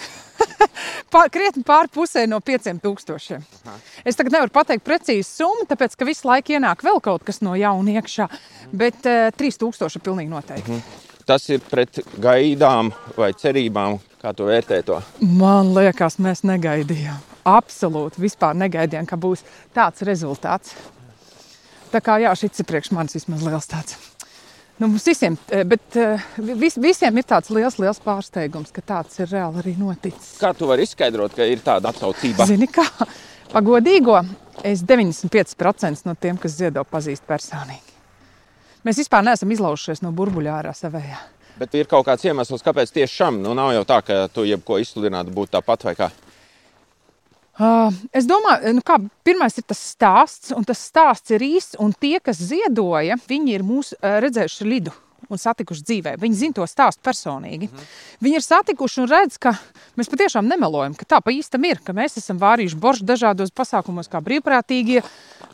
Pār, 1.11 1.27
krietni 1.33 1.63
pār 1.67 1.89
pusē 1.91 2.23
no 2.29 2.39
5000. 2.39 3.41
Es 4.07 4.15
tagad 4.15 4.37
nevaru 4.37 4.53
pateikt 4.55 4.85
precīzi 4.87 5.27
summu, 5.27 5.65
tāpēc 5.69 5.97
ka 5.99 6.07
visu 6.07 6.29
laiku 6.29 6.55
ienāk 6.55 6.85
vēl 6.85 7.01
kaut 7.03 7.25
kas 7.27 7.41
no 7.43 7.55
jauna 7.59 7.97
iekšā. 7.99 8.27
Bet 8.71 9.07
e, 9.09 9.17
3000 9.35 9.97
ir 9.99 10.05
pilnīgi 10.05 10.31
noteikti. 10.31 10.79
Tas 11.27 11.49
ir 11.51 11.61
pret 11.67 12.01
gaidām 12.21 12.93
vai 13.17 13.31
cerībām, 13.37 13.99
kā 14.21 14.31
tu 14.35 14.47
vērtē 14.47 14.81
to. 14.87 15.01
Man 15.21 15.73
liekas, 15.75 16.17
mēs 16.23 16.45
negaidījām. 16.47 17.19
Absolūti 17.51 18.21
vispār 18.21 18.57
negaidījām, 18.57 19.09
ka 19.09 19.19
būs 19.19 19.43
tāds 19.75 20.05
rezultāts. 20.07 20.75
Tā 21.91 21.99
kā 22.03 22.21
jā, 22.23 22.31
šis 22.39 22.63
ir 22.63 22.71
priekš 22.71 22.93
manis 22.95 23.17
vismaz 23.19 23.43
liels 23.43 23.67
tāds. 23.67 24.10
Nu, 24.81 24.87
mums 24.87 25.03
visiem, 25.05 25.37
eh, 25.49 25.61
bet 25.63 25.95
eh, 25.95 26.21
vis, 26.57 26.73
visiem 26.81 27.17
ir 27.21 27.25
tāds 27.29 27.51
liels, 27.53 27.75
liels 27.77 27.99
pārsteigums, 28.01 28.71
ka 28.73 28.81
tāds 28.81 29.19
ir 29.21 29.27
reāli 29.29 29.61
arī 29.61 29.73
noticis. 29.77 30.31
Kā 30.41 30.49
tu 30.57 30.65
vari 30.65 30.87
izskaidrot, 30.87 31.35
ka 31.37 31.45
ir 31.45 31.61
tāda 31.61 31.91
atsaucība? 31.91 32.47
Zini, 32.49 32.65
kā 32.65 32.87
pagodīgo, 33.51 34.17
es 34.65 34.81
95% 34.81 36.09
no 36.09 36.15
tiem, 36.17 36.39
kas 36.41 36.57
ziedo, 36.57 36.81
pazīstu 36.89 37.29
personīgi. 37.29 37.93
Mēs 38.81 39.03
vispār 39.03 39.21
neesam 39.27 39.53
izlauzušies 39.53 40.01
no 40.01 40.09
burbuļā 40.17 40.57
ārā 40.63 40.73
savējā. 40.73 41.21
Bet 41.61 41.77
ir 41.77 41.85
kaut 41.85 42.07
kāds 42.09 42.25
iemesls, 42.25 42.65
kāpēc 42.65 42.89
tieši 42.95 43.19
šam. 43.21 43.37
Nu, 43.43 43.53
nav 43.53 43.75
jau 43.75 43.85
tā, 43.85 44.01
ka 44.01 44.23
tu 44.33 44.47
jebko 44.49 44.81
izsludinātu 44.81 45.29
būtu 45.35 45.59
tāpat 45.59 45.85
vai 45.91 45.93
kā. 45.99 46.09
Uh, 47.59 47.91
es 48.15 48.25
domāju, 48.29 48.71
nu 48.77 48.81
kā, 48.85 48.95
pirmais 49.27 49.57
ir 49.59 49.65
tas 49.67 49.79
stāsts, 49.91 50.53
un 50.55 50.63
tas 50.67 50.79
stāsts 50.79 51.33
ir 51.35 51.43
īsts. 51.43 51.77
Un 51.83 51.91
tie, 51.91 52.17
kas 52.23 52.39
ziedoja, 52.39 53.19
viņi 53.27 53.57
ir 53.57 53.65
mūsu 53.67 53.97
uh, 53.99 54.19
redzējuši 54.23 54.67
lidu 54.69 54.93
un 55.31 55.39
satikuši 55.39 55.83
dzīvē. 55.87 56.15
Viņi 56.19 56.39
zina 56.39 56.57
to 56.59 56.67
stāstu 56.67 57.03
personīgi. 57.05 57.69
Mm. 57.69 57.91
Viņi 58.25 58.39
ir 58.39 58.45
satikuši 58.45 59.03
un 59.03 59.09
redz, 59.11 59.37
ka 59.41 59.53
mēs 59.99 60.09
patiešām 60.11 60.47
nemelojam, 60.49 60.95
ka 60.97 61.07
tā 61.07 61.21
pa 61.23 61.33
īstam 61.35 61.67
ir, 61.69 61.79
ka 61.85 61.95
mēs 61.95 62.19
esam 62.19 62.39
vārījuši 62.41 62.79
boršu 62.81 63.07
dažādos 63.07 63.53
pasākumos, 63.55 64.09
kā 64.11 64.23
brīvprātīgie. 64.25 65.03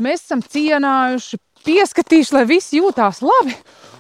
Mēs 0.04 0.25
esam 0.25 0.42
cienājuši, 0.46 1.42
pieskatījuši, 1.68 2.36
lai 2.38 2.46
visi 2.50 2.82
jūtās 2.82 3.22
labi, 3.25 3.58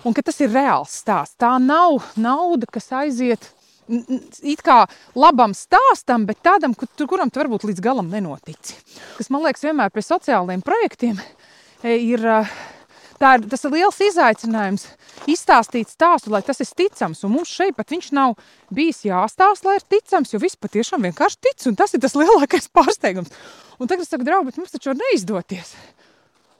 un 0.07 0.17
ka 0.17 0.25
tas 0.25 0.41
ir 0.41 0.53
reāls 0.53 0.97
stāsts. 1.03 1.37
Tā 1.41 1.55
nav 1.61 2.01
nauda, 2.17 2.69
kas 2.71 2.89
aiziet 3.03 3.51
it 3.87 4.63
kā 4.65 4.83
labam 5.17 5.55
stāstam, 5.57 6.25
bet 6.29 6.41
tādam, 6.45 6.75
kur, 6.77 6.89
kuram 7.09 7.31
tu 7.31 7.41
varbūt 7.41 7.67
līdz 7.69 7.83
galam 7.83 8.09
nenotici. 8.13 8.77
Kas 9.17 9.31
man 9.33 9.45
liekas, 9.47 9.65
vienmēr 9.67 9.93
pie 9.93 10.05
sociālajiem 10.05 10.65
projektiem 10.65 11.21
e, 11.83 11.95
ir. 11.97 12.25
e, 12.25 12.41
Tā 13.17 13.31
ir, 13.33 13.47
tas 13.49 13.63
ir 13.65 13.73
liels 13.73 13.97
izaicinājums 14.05 14.83
izstāstīt 15.33 15.89
stāstu, 15.89 16.29
lai 16.29 16.43
tas 16.45 16.59
ir 16.61 16.69
ticams. 16.77 17.23
Un 17.25 17.31
mums 17.33 17.49
šeit 17.49 17.73
pat 17.73 17.89
viņš 17.89 18.11
nav 18.13 18.35
bijis 18.69 19.01
jāstāsta, 19.07 19.65
lai 19.65 19.79
ir 19.79 19.85
ticams, 19.89 20.33
jo 20.35 20.41
viss 20.43 20.59
patiešām 20.61 21.07
vienkārši 21.07 21.39
tic. 21.41 21.65
Tas 21.79 21.97
ir 21.97 22.03
tas 22.03 22.13
lielākais 22.13 22.69
pārsteigums. 22.69 23.33
Un 23.81 23.89
tagad 23.89 24.05
es 24.05 24.13
saku, 24.13 24.27
draugi, 24.27 24.51
bet 24.51 24.61
mums 24.61 24.75
taču 24.75 24.91
var 24.91 24.99
neizdoties. 25.01 25.73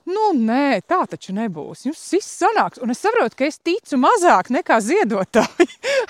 Nu, 0.08 0.30
nē, 0.32 0.80
tā 0.88 1.02
taču 1.10 1.34
nebūs. 1.36 1.84
Jums 1.88 2.02
viss 2.14 2.36
sanāks. 2.40 2.80
Un 2.80 2.94
es 2.94 3.00
saprotu, 3.04 3.36
ka 3.36 3.48
es 3.48 3.60
ticu 3.60 3.98
mazāk 4.00 4.48
nekā 4.54 4.78
ziedotāji. 4.84 5.68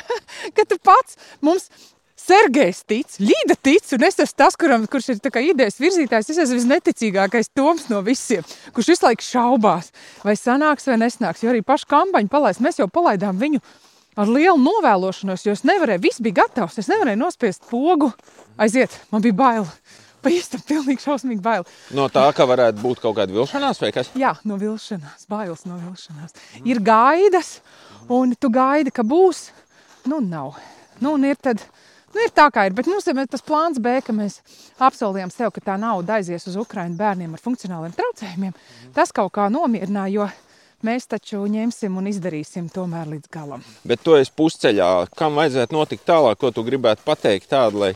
ka 0.57 0.67
tu 0.69 0.79
pats 0.83 1.19
mums. 1.43 1.71
Sergejs 2.19 2.83
tic, 2.85 3.15
Līda 3.23 3.55
tic, 3.63 3.85
un 3.95 4.03
es 4.05 4.19
esmu 4.19 4.37
tas, 4.37 4.57
kuram, 4.59 4.83
kurš 4.91 5.07
ir 5.15 5.37
idejas 5.49 5.79
virzītājs. 5.81 6.33
Es 6.35 6.41
esmu 6.43 6.59
visneticīgākais 6.59 7.49
Toms 7.57 7.87
no 7.89 8.03
visiem, 8.05 8.45
kurš 8.77 8.91
visu 8.93 9.07
laiku 9.07 9.25
šaubās, 9.25 9.93
vai 10.27 10.35
sanāks 10.37 10.91
vai 10.91 10.99
nesnāks. 11.01 11.45
Jo 11.45 11.55
arī 11.55 11.63
pašu 11.65 11.89
kampaņu 11.89 12.29
palaist, 12.29 12.61
mēs 12.61 12.83
jau 12.83 12.89
palaidām 12.91 13.39
viņu 13.41 13.63
ar 14.19 14.29
lielu 14.29 14.59
novēlošanos, 14.61 15.47
jo 15.47 15.55
es 15.57 15.65
nevarēju, 15.65 16.05
viss 16.05 16.21
bija 16.21 16.43
gatavs. 16.43 16.77
Es 16.83 16.91
nevarēju 16.91 17.23
nospiest 17.23 17.65
pogu, 17.71 18.11
aiziet, 18.61 18.99
man 19.15 19.25
bija 19.25 19.39
bail. 19.39 19.71
Pa 20.23 20.33
īstam, 20.35 20.63
pilnīgi 20.67 21.05
šausmīgi 21.05 21.43
bail. 21.45 21.67
No 21.95 22.09
tā, 22.13 22.25
ka 22.35 22.47
varētu 22.49 22.83
būt 22.83 23.03
kaut 23.05 23.17
kāda 23.21 23.35
vilšanās 23.35 23.83
vai 23.83 23.93
kas? 23.95 24.11
Jā, 24.19 24.33
no 24.49 24.59
vilšanās, 24.59 25.29
bailes 25.31 25.63
no 25.69 25.79
vilšanās. 25.79 26.35
Ir 26.67 26.81
gaidas, 26.83 27.59
un 28.11 28.35
tu 28.35 28.51
gaidi, 28.55 28.95
ka 28.95 29.07
būs. 29.07 29.49
Nu, 30.09 30.19
nav. 30.25 30.59
Nu, 30.99 31.15
un 31.15 31.29
ir 31.29 31.39
tad, 31.39 31.63
nu, 32.15 32.23
ir 32.25 32.35
tā, 32.35 32.49
kā 32.55 32.67
ir. 32.67 32.75
Bet 32.75 32.91
mums 32.91 33.07
ir 33.07 33.21
tas 33.31 33.45
plāns 33.47 33.79
B, 33.83 33.99
ka 34.03 34.15
mēs 34.17 34.41
apsolījām 34.83 35.31
sev, 35.35 35.53
ka 35.55 35.63
tā 35.71 35.79
nauda 35.79 36.19
aizies 36.19 36.49
uz 36.51 36.59
Ukraiņu 36.59 36.99
bērniem 36.99 37.39
ar 37.39 37.45
funkcionāliem 37.45 37.95
traucējumiem. 37.95 38.59
Tas 38.97 39.15
kaut 39.15 39.31
kā 39.39 39.47
nomierināja, 39.53 40.15
jo 40.17 40.29
mēs 40.87 41.07
taču 41.11 41.45
ņemsim 41.51 41.95
un 41.99 42.11
izdarīsim 42.11 42.69
tomēr 42.75 43.07
līdz 43.15 43.31
galam. 43.35 43.63
Bet 43.87 44.03
tu 44.03 44.19
esi 44.19 44.35
pusceļā. 44.35 44.91
Kam 45.19 45.39
vajadzētu 45.39 45.79
notikt 45.79 46.07
tālāk, 46.09 46.39
ko 46.43 46.51
tu 46.55 46.67
gribētu 46.67 47.07
pateikt 47.07 47.51
tādu, 47.55 47.85
lai 47.87 47.93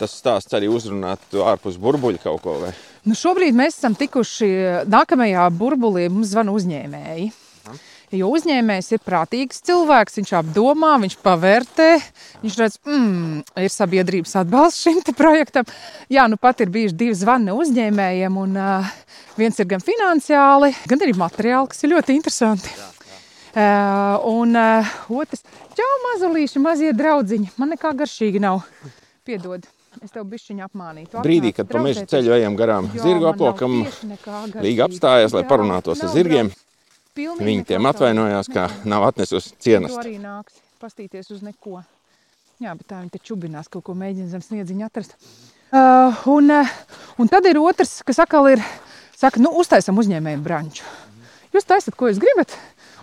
tas 0.00 0.14
stāsts 0.18 0.54
arī 0.56 0.68
uzrunātu 0.72 1.44
ārpus 1.46 1.80
burbuļa 1.80 2.22
kaut 2.22 2.44
ko? 2.44 2.58
Vai? 2.64 2.74
Nu, 3.06 3.16
šobrīd 3.18 3.56
mēs 3.56 3.78
esam 3.78 3.96
tikuši 3.98 4.48
nākamajā 4.90 5.48
burbulī, 5.56 6.08
mums 6.12 6.32
zvana 6.34 6.54
uzņēmēji. 6.56 7.32
Jo 8.14 8.28
uzņēmējs 8.30 8.92
ir 8.94 9.00
prātīgs 9.02 9.64
cilvēks, 9.66 10.20
viņš 10.20 10.32
apdomā, 10.38 10.92
viņš 11.02 11.16
pavērtē, 11.24 11.88
viņš 12.44 12.58
redz, 12.60 12.76
mm, 12.86 13.40
ir 13.64 13.72
sabiedrības 13.74 14.36
atbalsts 14.42 14.84
šim 14.86 15.00
projektam. 15.18 15.66
Jā, 16.12 16.28
nu 16.30 16.38
pat 16.38 16.62
ir 16.62 16.70
bijuši 16.70 16.94
divi 16.94 17.16
zvani 17.18 17.56
uzņēmējiem, 17.56 18.38
un 18.38 18.54
uh, 18.62 18.92
viens 19.38 19.58
ir 19.58 19.66
gan 19.72 19.82
finansiāli, 19.82 20.70
gan 20.86 21.02
arī 21.02 21.16
materiāli, 21.18 21.72
kas 21.72 21.82
ir 21.82 21.96
ļoti 21.96 22.14
interesanti. 22.14 22.76
Uh, 23.56 24.20
un 24.30 24.54
uh, 24.54 24.94
otrs, 25.10 25.42
čau, 25.74 25.92
mazulīši, 26.10 26.62
mazie 26.62 26.94
draudziņi, 26.94 27.56
man 27.58 27.74
nekā 27.74 27.90
garšīgi 28.04 28.42
nav. 28.44 28.62
Piedod, 29.26 29.66
es 30.04 30.12
tev 30.14 30.26
bišķiņu 30.30 30.64
apmānīju. 30.66 31.08
Tu 31.12 31.24
Brīdī, 31.24 31.52
kad 31.56 31.68
pa 31.70 31.82
meža 31.82 32.04
ceļu 32.10 32.34
ejam 32.36 32.56
garām 32.58 32.88
zirgu 32.94 33.28
aplokam. 33.30 33.82
Līga 34.62 34.86
apstājās, 34.88 35.34
lai 35.36 35.44
parunātos 35.48 36.02
ar 36.04 36.12
zirgiem. 36.14 36.52
Pilnīgi 37.16 37.48
Viņi 37.48 37.66
tiem 37.70 37.88
atvainojās, 37.88 38.50
ka 38.52 38.68
nav 38.84 39.06
atnesusi 39.08 39.54
Tu 39.54 39.68
cienas. 39.68 39.94
arī 39.96 40.18
nāks 40.20 40.58
pastīties 40.82 41.30
uz 41.32 41.40
neko. 41.42 41.80
Jā, 42.60 42.74
bet 42.76 42.86
tā 42.88 43.00
viņi 43.00 43.12
te 43.14 43.20
čubinās, 43.24 43.68
kaut 43.72 43.84
ko 43.84 43.94
mēģina 43.96 44.28
zem 44.32 44.44
sniedziņa 44.44 44.88
atrast. 44.88 45.16
Uh, 45.72 46.14
un, 46.32 46.52
uh, 46.52 46.76
un 47.20 47.28
tad 47.28 47.44
ir 47.48 47.58
otrs, 47.60 47.98
kas 48.06 48.20
atkal 48.22 48.48
ir, 48.52 48.62
saka, 49.16 49.40
nu, 49.40 49.50
uztaisam 49.60 49.96
uzņēmēju 50.00 50.44
branču. 50.44 50.84
Jūs 51.52 51.68
taisat, 51.68 51.96
ko 51.96 52.08
jūs 52.10 52.20
gribat, 52.20 52.52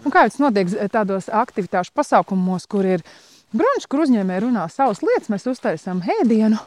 un 0.05 0.13
kā 0.13 0.27
tas 0.29 0.39
notiek 0.41 0.69
tādos 0.93 1.29
aktivitāšu 1.33 1.93
pasākumos, 1.97 2.65
kur 2.69 2.85
ir 2.85 3.05
brančs, 3.53 3.87
kur 3.89 4.03
uzņēmēji 4.03 4.43
runā 4.47 4.65
savas 4.71 5.03
lietas, 5.05 5.29
mēs 5.33 5.47
uztaisam 5.49 6.01
ēdienu, 6.19 6.59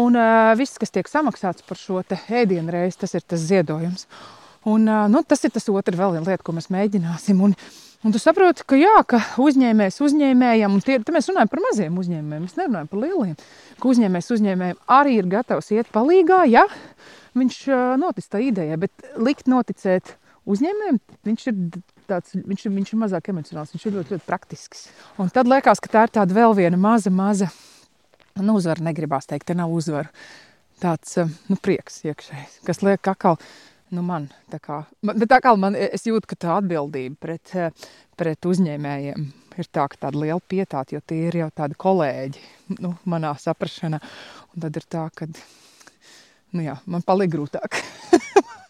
un 0.00 0.18
uh, 0.18 0.50
viss, 0.58 0.80
kas 0.80 0.92
tiek 0.94 1.08
samaksāts 1.10 1.64
par 1.66 1.78
šo 1.80 2.02
ēdienu 2.02 2.72
reizi, 2.74 3.00
tas 3.04 3.16
ir 3.16 3.26
tas 3.26 3.44
ziedojums. 3.44 4.06
Un, 4.68 4.88
ā, 4.92 5.04
nu, 5.08 5.22
tas 5.24 5.44
ir 5.46 5.52
tas 5.54 5.68
otrs, 5.72 5.96
vēl 5.96 6.18
viena 6.18 6.26
lieta, 6.26 6.44
ko 6.44 6.52
mēs 6.56 6.68
mēģināsim. 6.72 7.38
Un, 7.46 7.54
un 8.04 8.14
tu 8.14 8.20
saproti, 8.20 8.66
ka, 8.68 8.76
jā, 8.76 8.98
ka 9.08 9.22
uzņēmējs 9.40 10.00
uzņēmējam, 10.04 10.76
un 10.76 10.84
tie, 10.84 10.98
mēs 11.14 11.30
runājam 11.32 11.52
par 11.52 11.62
maziem 11.64 11.96
uzņēmējiem, 12.02 12.44
mēs 12.44 12.58
nerunājam 12.58 12.90
par 12.90 13.02
lieliem, 13.06 13.38
ka 13.80 13.92
uzņēmējs 13.94 14.34
uzņēmējiem 14.36 14.82
arī 15.00 15.16
ir 15.20 15.30
gatavs 15.32 15.72
iet 15.76 15.88
palīgā, 15.94 16.42
ja 16.52 16.66
viņš 17.40 17.62
notic 18.02 18.28
tā 18.28 18.42
idejai, 18.44 18.76
bet 18.84 19.12
likt 19.16 19.48
noticēt 19.48 20.16
uzņēmējiem, 20.50 21.00
viņš 21.30 21.48
ir 21.48 21.64
tāds, 22.10 22.34
viņš, 22.34 22.66
viņš 22.74 22.92
ir 22.92 23.00
mazāk 23.00 23.30
emocionāls, 23.32 23.72
viņš 23.74 23.86
ir 23.86 23.96
ļoti, 23.98 24.14
ļoti 24.16 24.26
praktisks. 24.26 24.86
Un 25.22 25.32
tad 25.34 25.50
liekas, 25.50 25.82
ka 25.82 25.92
tā 25.92 26.04
ir 26.06 26.14
tāda 26.18 26.36
vēl 26.36 26.54
viena 26.58 26.78
maza, 26.80 27.12
maza, 27.14 27.50
nu, 28.40 28.56
uzvara 28.58 28.84
negribās 28.90 29.28
teikt, 29.30 29.48
te 29.50 29.58
nav 29.58 29.72
uzvara. 29.74 30.10
Tāds, 30.80 31.16
eh, 31.20 31.28
nu, 31.50 31.58
prieks 31.60 32.00
iekšējs, 32.08 32.60
kas 32.66 32.80
liek 32.86 33.10
atkal, 33.12 33.36
nu, 33.92 34.04
man, 34.06 34.30
tā 34.52 34.60
kā, 34.62 34.82
bet 35.04 35.28
atkal 35.28 35.60
man, 35.60 35.76
es 35.76 36.06
jūtu, 36.08 36.30
ka 36.30 36.38
tā 36.40 36.56
atbildība 36.56 37.20
pret, 37.20 37.54
eh, 37.54 37.90
pret 38.16 38.48
uzņēmējiem 38.48 39.26
ir 39.60 39.68
tā, 39.68 39.86
tāda 40.00 40.16
liela 40.16 40.40
pietāta, 40.40 40.94
jo 40.94 41.02
tie 41.04 41.26
ir 41.28 41.40
jau 41.42 41.50
tādi 41.62 41.76
kolēģi, 41.80 42.44
nu, 42.80 42.94
manā 43.10 43.34
saprašanā. 43.36 44.00
Un 44.54 44.64
tad 44.64 44.78
ir 44.80 44.86
tā, 44.90 45.06
ka, 45.14 45.28
nu 46.56 46.64
jā, 46.64 46.78
man 46.86 47.04
paliek 47.06 47.32
grūtāk. 47.32 47.80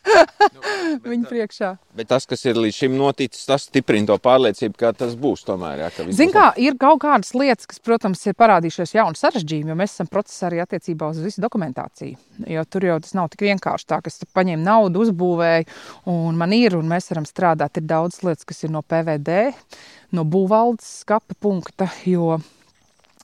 Viņa 1.10 1.28
priekšā. 1.28 1.70
Bet 1.96 2.08
tas, 2.10 2.26
kas 2.28 2.42
ir 2.48 2.58
līdz 2.60 2.76
šim 2.82 2.96
noticis, 2.98 3.46
tas 3.48 3.66
stiprina 3.68 4.10
to 4.10 4.16
pārliecību, 4.22 4.76
ka 4.80 4.92
tas 4.96 5.14
būs 5.18 5.44
tomēr. 5.46 5.84
Jā, 5.84 5.90
ka 5.94 6.06
būs 6.06 6.20
kā 6.34 6.46
ir 6.60 6.76
kaut 6.80 7.00
kādas 7.04 7.32
lietas, 7.36 7.68
kas, 7.70 7.80
protams, 7.84 8.22
ir 8.26 8.36
parādījušās 8.38 8.94
jauni 8.96 9.20
sarežģījumi, 9.20 9.72
jo 9.72 9.78
mēs 9.78 9.96
esam 9.96 10.10
procesā 10.10 10.48
arī 10.50 10.62
attiecībā 10.64 11.10
uz 11.12 11.20
visu 11.24 11.42
dokumentāciju. 11.44 12.18
Jo 12.50 12.64
tur 12.68 12.86
jau 12.88 13.00
tas 13.04 13.16
nav 13.18 13.30
tik 13.32 13.46
vienkārši 13.48 13.90
tā, 13.90 14.00
ka 14.02 14.12
es 14.12 14.22
paņēmu 14.36 14.66
naudu, 14.66 15.04
uzbūvēju, 15.06 15.68
un 16.14 16.40
man 16.40 16.54
ir, 16.56 16.78
un 16.78 16.88
mēs 16.90 17.10
varam 17.12 17.28
strādāt. 17.28 17.80
Ir 17.80 17.88
daudz 17.90 18.22
lietas, 18.26 18.48
kas 18.48 18.64
ir 18.66 18.74
no 18.74 18.82
PVD, 18.86 19.42
no 20.16 20.26
būvvaldes 20.28 21.00
skatu 21.04 21.38
punkta. 21.40 21.90
Jo 22.08 22.40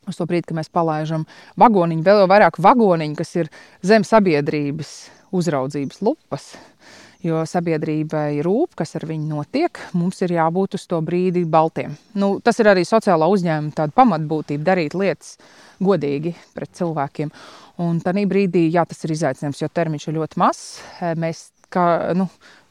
Uz 0.06 0.20
to 0.20 0.22
brīdi, 0.30 0.46
kad 0.46 0.54
mēs 0.54 0.68
palaidām 0.70 1.24
vagoniņu, 1.58 2.04
vēl 2.06 2.28
vairāk 2.30 2.60
vagoniņu, 2.62 3.16
kas 3.18 3.32
ir 3.40 3.48
zem 3.82 4.04
sabiedrības 4.06 4.92
uzraudzības 5.34 6.02
lupas. 6.04 6.52
Jo 7.24 7.40
sabiedrībai 7.48 8.42
rūp, 8.44 8.76
kas 8.78 8.94
ar 8.98 9.06
viņu 9.08 9.30
notiek, 9.32 9.78
mums 9.96 10.20
ir 10.22 10.36
jābūt 10.36 10.76
uz 10.78 10.84
to 10.86 11.00
brīdi 11.02 11.42
baltiem. 11.48 11.96
Nu, 12.14 12.36
tas 12.44 12.60
ir 12.62 12.68
arī 12.70 12.84
sociālā 12.86 13.26
uzņēmuma 13.32 13.74
tāda 13.74 13.96
pamatbūtība, 13.96 14.66
darīt 14.68 14.94
lietas 14.94 15.34
godīgi 15.82 16.34
pret 16.54 16.76
cilvēkiem. 16.76 17.32
Un 17.82 17.98
tādā 18.04 18.22
brīdī, 18.28 18.68
jā, 18.72 18.84
tas 18.88 19.02
ir 19.04 19.16
izaicinājums, 19.16 19.64
jo 19.64 19.72
termiņš 19.72 20.06
ir 20.06 20.16
ļoti 20.20 20.40
mazs. 20.40 20.68
Mēs, 21.18 21.42
kā, 21.72 21.86
nu, 22.16 22.28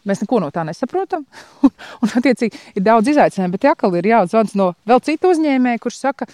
mēs 0.07 0.21
neko 0.23 0.39
no 0.45 0.51
tā 0.53 0.63
nesaprotam. 0.67 1.25
Un, 1.65 1.73
un 2.05 2.13
attiecīgi, 2.21 2.61
ir 2.77 2.85
daudz 2.85 3.09
izaicinājumu, 3.11 3.57
bet 3.57 3.67
jākal 3.67 3.97
ir 3.97 4.11
jāatzvans 4.11 4.53
no 4.59 4.71
vēl 4.87 5.01
citu 5.05 5.33
uzņēmēju, 5.33 5.81
kurš 5.81 5.99
saka, 6.03 6.27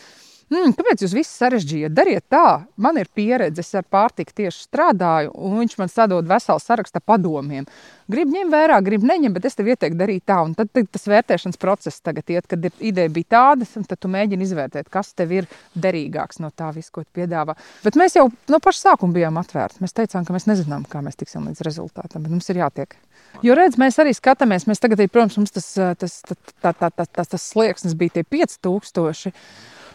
Mm, 0.51 0.74
kāpēc 0.75 1.05
jūs 1.05 1.13
visu 1.15 1.31
sarežģījāt? 1.31 1.93
Dariet 1.96 2.25
tā, 2.31 2.65
man 2.84 2.98
ir 3.00 3.08
pieredze, 3.15 3.63
es 3.63 3.70
ar 3.77 3.86
pārtiku 3.88 4.34
tieši 4.36 4.65
strādāju, 4.65 5.31
un 5.48 5.62
viņš 5.62 5.77
man 5.79 5.91
sadod 5.91 6.27
veselu 6.27 6.60
sarakstu 6.60 7.00
ar 7.00 7.05
padomiem. 7.08 7.67
Gribu 8.12 8.36
ņemt 8.36 8.51
vērā, 8.51 8.81
gribu 8.84 9.08
neņemt, 9.08 9.38
bet 9.38 9.48
es 9.48 9.55
tev 9.55 9.70
ieteiktu 9.72 9.96
darīt 10.01 10.25
tā. 10.27 10.41
Un 10.43 10.51
tad, 10.58 10.74
tad 10.75 10.89
tas 10.91 11.08
vērtēšanas 11.08 11.62
process 11.62 12.03
tagad 12.03 12.36
iet, 12.36 12.50
kad 12.51 12.67
ir, 12.67 12.75
ideja 12.84 13.13
bija 13.15 13.29
tāda, 13.31 13.70
un 13.79 13.88
tad 13.88 14.03
tu 14.03 14.12
mēģini 14.12 14.48
izvērtēt, 14.50 14.91
kas 14.91 15.13
tev 15.15 15.31
ir 15.39 15.48
derīgāks 15.72 16.43
no 16.43 16.51
tā 16.51 16.74
visu, 16.75 16.91
ko 16.98 17.05
tu 17.08 17.22
piedāvā. 17.22 17.55
Bet 17.88 17.96
mēs 18.03 18.20
jau 18.20 18.27
no 18.51 18.60
paša 18.60 18.89
sākuma 18.89 19.15
bijām 19.15 19.39
atvērti. 19.39 19.79
Mēs 19.86 19.96
teicām, 19.96 20.27
ka 20.27 20.36
mēs 20.36 20.51
nezinām, 20.51 20.84
kā 20.84 21.00
mēs 21.05 21.15
tiksim 21.22 21.48
līdz 21.48 21.63
rezultātam, 21.63 22.27
bet 22.27 22.36
mums 22.36 22.51
ir 22.51 22.60
jātiek. 22.60 23.00
Jo 23.39 23.55
redz, 23.55 23.79
mēs 23.79 24.03
arī 24.03 24.12
skatāmies, 24.12 24.67
mēs 24.67 24.84
tagad, 24.84 25.00
protams, 25.08 25.39
mums 25.39 25.55
tas, 25.55 25.72
tas, 25.96 26.24
tā, 26.27 26.36
tā, 26.60 26.75
tā, 26.75 26.91
tā, 26.91 27.08
tas, 27.08 27.38
tas 27.38 27.51
slieksnis 27.53 27.96
bija 27.96 28.20
tie 28.20 28.27
5000. 28.27 29.31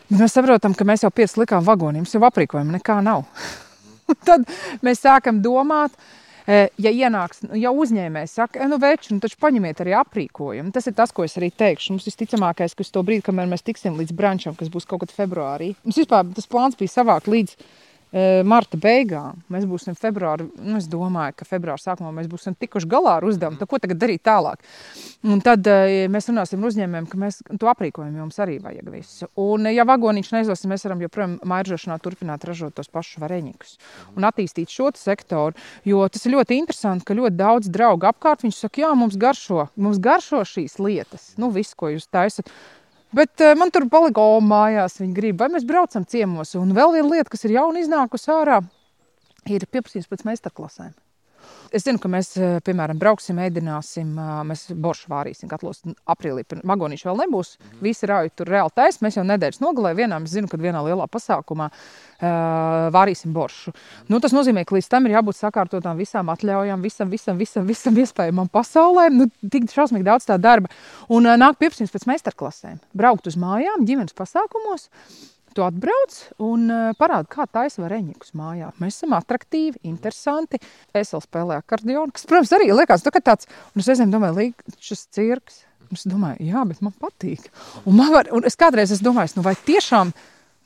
Bet 0.06 0.20
mēs 0.20 0.36
saprotam, 0.36 0.74
ka 0.76 0.86
mēs 0.86 1.02
jau 1.02 1.10
pieci 1.10 1.40
likām 1.40 1.64
vagonī, 1.66 1.98
mums 2.02 2.14
jau 2.14 2.22
aprīkojuma 2.28 2.76
nekā 2.76 3.00
nav. 3.02 3.24
Tad 4.28 4.44
mēs 4.86 5.00
sākam 5.02 5.40
domāt, 5.42 5.96
e, 6.46 6.68
ja 6.78 6.92
ienāks, 6.94 7.42
nu, 7.48 7.56
ja 7.58 7.72
uzņēmējs 7.74 8.36
saka, 8.38 8.60
"E, 8.62 8.68
nu, 8.70 8.78
veči, 8.78 9.10
nu, 9.14 9.18
taču 9.22 9.40
paņemiet 9.42 9.82
arī 9.82 9.96
aprīkojumu. 9.98 10.70
Tas 10.74 10.86
ir 10.86 10.94
tas, 10.94 11.10
ko 11.10 11.26
es 11.26 11.34
arī 11.40 11.50
teikšu. 11.50 11.96
Mums 11.96 12.06
visticamākais, 12.06 12.76
ka 12.78 12.86
uz 12.86 12.92
to 12.94 13.02
brīdi, 13.02 13.26
kamēr 13.26 13.50
mēs 13.50 13.66
tiksim 13.66 13.98
līdz 13.98 14.14
brančam, 14.14 14.54
kas 14.54 14.70
būs 14.70 14.86
kaut 14.86 15.02
kad 15.02 15.16
februārī, 15.16 15.74
mums 15.82 15.98
vispār 15.98 16.30
tas 16.38 16.46
plāns 16.46 16.78
bija 16.78 16.94
savākt 16.94 17.26
līdz 17.26 17.58
marta 18.48 18.78
beigām. 18.80 19.42
Mēs 19.52 19.66
būsim 19.68 19.96
februārī, 19.98 20.46
nu, 20.56 20.78
es 20.80 20.86
domāju, 20.88 21.34
ka 21.36 21.48
februāra 21.48 21.80
sākumā 21.82 22.12
mēs 22.16 22.30
būsim 22.32 22.56
tikuši 22.56 22.88
galā 22.88 23.18
ar 23.18 23.26
uzdevumu. 23.28 23.58
Tad, 23.60 23.68
ko 23.68 23.80
tagad 23.82 24.00
darīt 24.00 24.22
tālāk? 24.24 24.62
Un 25.26 25.42
tad 25.44 25.68
mēs 26.12 26.30
runāsim 26.30 26.62
ar 26.62 26.70
uzņēmējiem, 26.70 27.08
ka 27.12 27.20
mēs 27.20 27.42
to 27.60 27.70
aprīkojumu 27.72 28.22
jums 28.22 28.40
arī 28.42 28.56
vajag 28.64 28.88
visu. 28.94 29.28
Un, 29.42 29.68
ja 29.72 29.84
vagoniņš 29.88 30.32
neizdosim, 30.36 30.72
mēs 30.72 30.86
varam 30.88 31.04
joprojām 31.04 31.36
maržošanā 31.44 31.98
turpināt 32.04 32.46
ražot 32.48 32.76
tos 32.78 32.88
pašus 32.92 33.20
vareņus 33.22 33.76
un 34.16 34.26
attīstīt 34.28 34.72
šo 34.72 34.90
sektoru. 34.96 35.56
Jo 35.86 36.06
tas 36.12 36.24
ir 36.26 36.36
ļoti 36.36 36.60
interesanti, 36.62 37.04
ka 37.06 37.16
ļoti 37.18 37.36
daudz 37.36 37.70
draugu 37.72 38.08
apkārt 38.08 38.46
viņš 38.46 38.62
saka, 38.64 38.84
jā, 38.86 38.94
mums 38.96 39.18
garšo, 39.20 39.68
mums 39.76 40.00
garšo 40.02 40.42
šīs 40.46 40.78
lietas, 40.82 41.34
nu, 41.40 41.52
viss, 41.54 41.76
ko 41.76 41.92
jūs 41.92 42.08
taisat. 42.08 42.50
Bet 43.14 43.40
uh, 43.40 43.54
man 43.58 43.70
tur 43.70 43.86
o, 44.18 44.40
mājās 44.42 44.98
viņi 45.00 45.14
grib, 45.14 45.38
vai 45.40 45.50
mēs 45.52 45.66
braucam 45.68 46.04
ciemos. 46.04 46.54
Un 46.58 46.74
vēl 46.76 46.96
viena 46.98 47.12
lieta, 47.14 47.30
kas 47.30 47.46
ir 47.46 47.54
jauna 47.54 47.82
iznākusi 47.82 48.32
ārā, 48.34 48.60
ir 49.46 49.66
pieprasījums 49.70 50.10
pēc 50.10 50.24
meistarklasēm. 50.26 50.94
Es 51.74 51.84
zinu, 51.84 51.98
ka 52.00 52.08
mēs, 52.08 52.30
eh, 52.38 52.58
piemēram, 52.64 52.98
brauksim, 52.98 53.38
ēdināsim, 53.42 54.14
eh, 54.16 54.32
mēs 54.48 54.68
boršu 54.72 55.10
vārīsim 55.12 55.50
katlos. 55.50 55.82
Aprīlī 56.08 56.44
vagonīši 56.62 57.08
vēl 57.08 57.20
nebūs. 57.24 57.56
Visi 57.82 58.06
rauj 58.06 58.30
tur 58.36 58.46
reāli 58.46 58.72
taisa. 58.74 59.02
Mēs 59.02 59.18
jau 59.18 59.24
nedēļas 59.26 59.60
nogalē 59.60 59.94
vienā, 59.96 60.22
es 60.22 60.30
zinu, 60.30 60.48
kad 60.48 60.60
vienā 60.60 60.80
lielā 60.86 61.06
pasākumā 61.10 61.70
uh, 61.70 62.90
vārīsim 62.90 63.32
boršu. 63.32 63.74
Nu, 64.08 64.20
tas 64.20 64.32
nozīmē, 64.32 64.64
ka 64.64 64.76
līdz 64.76 64.88
tam 64.88 65.06
ir 65.06 65.16
jābūt 65.16 65.36
sakārtotām 65.36 65.96
visām 65.96 66.32
atļaujām, 66.32 66.80
visam, 66.80 67.10
visam, 67.10 67.36
visam, 67.36 67.66
visam 67.66 67.94
iespējamam 67.94 68.48
pasaulē. 68.48 69.10
Nu, 69.12 69.28
tik 69.50 69.68
šausmīgi 69.68 70.06
daudz 70.06 70.26
tā 70.26 70.38
darba. 70.40 70.70
Un 71.08 71.24
nāk 71.24 71.58
pieprasījums 71.60 71.92
pēc 71.92 72.06
meistarklasēm. 72.06 72.80
Braukt 72.94 73.26
uz 73.26 73.36
mājām, 73.36 73.84
ģimenes 73.84 74.16
pasākumos. 74.16 74.88
Tu 75.56 75.64
atbrauc 75.64 76.16
un 76.44 76.66
uh, 76.68 76.90
parādi, 77.00 77.30
kā 77.32 77.46
taisa 77.48 77.80
vareņus 77.80 78.34
mājā. 78.36 78.74
Mēs 78.82 78.98
esam 78.98 79.14
attraktīvi, 79.16 79.80
interesanti. 79.88 80.60
Es 80.92 81.14
vēl 81.14 81.22
spēlēju 81.24 81.64
akordionu, 81.64 82.12
kas, 82.12 82.26
protams, 82.28 82.52
arī 82.52 82.68
liekas, 82.74 83.06
tā, 83.06 83.14
tāds. 83.24 83.48
Un 83.72 83.80
es 83.80 83.88
reizēm 83.88 84.12
domāju, 84.12 84.50
šis 84.76 85.06
cirks. 85.16 85.62
Un 85.86 85.96
es 85.96 86.04
domāju, 86.04 86.44
jā, 86.50 86.64
bet 86.68 86.82
man 86.84 86.92
patīk. 87.00 87.48
Un, 87.86 87.96
man 87.96 88.12
var, 88.12 88.28
un 88.36 88.44
es 88.44 88.58
kādreiz 88.58 88.92
esmu 88.92 89.12
domājis, 89.12 89.36
nu 89.38 89.46
vai 89.46 89.54
tiešām 89.56 90.12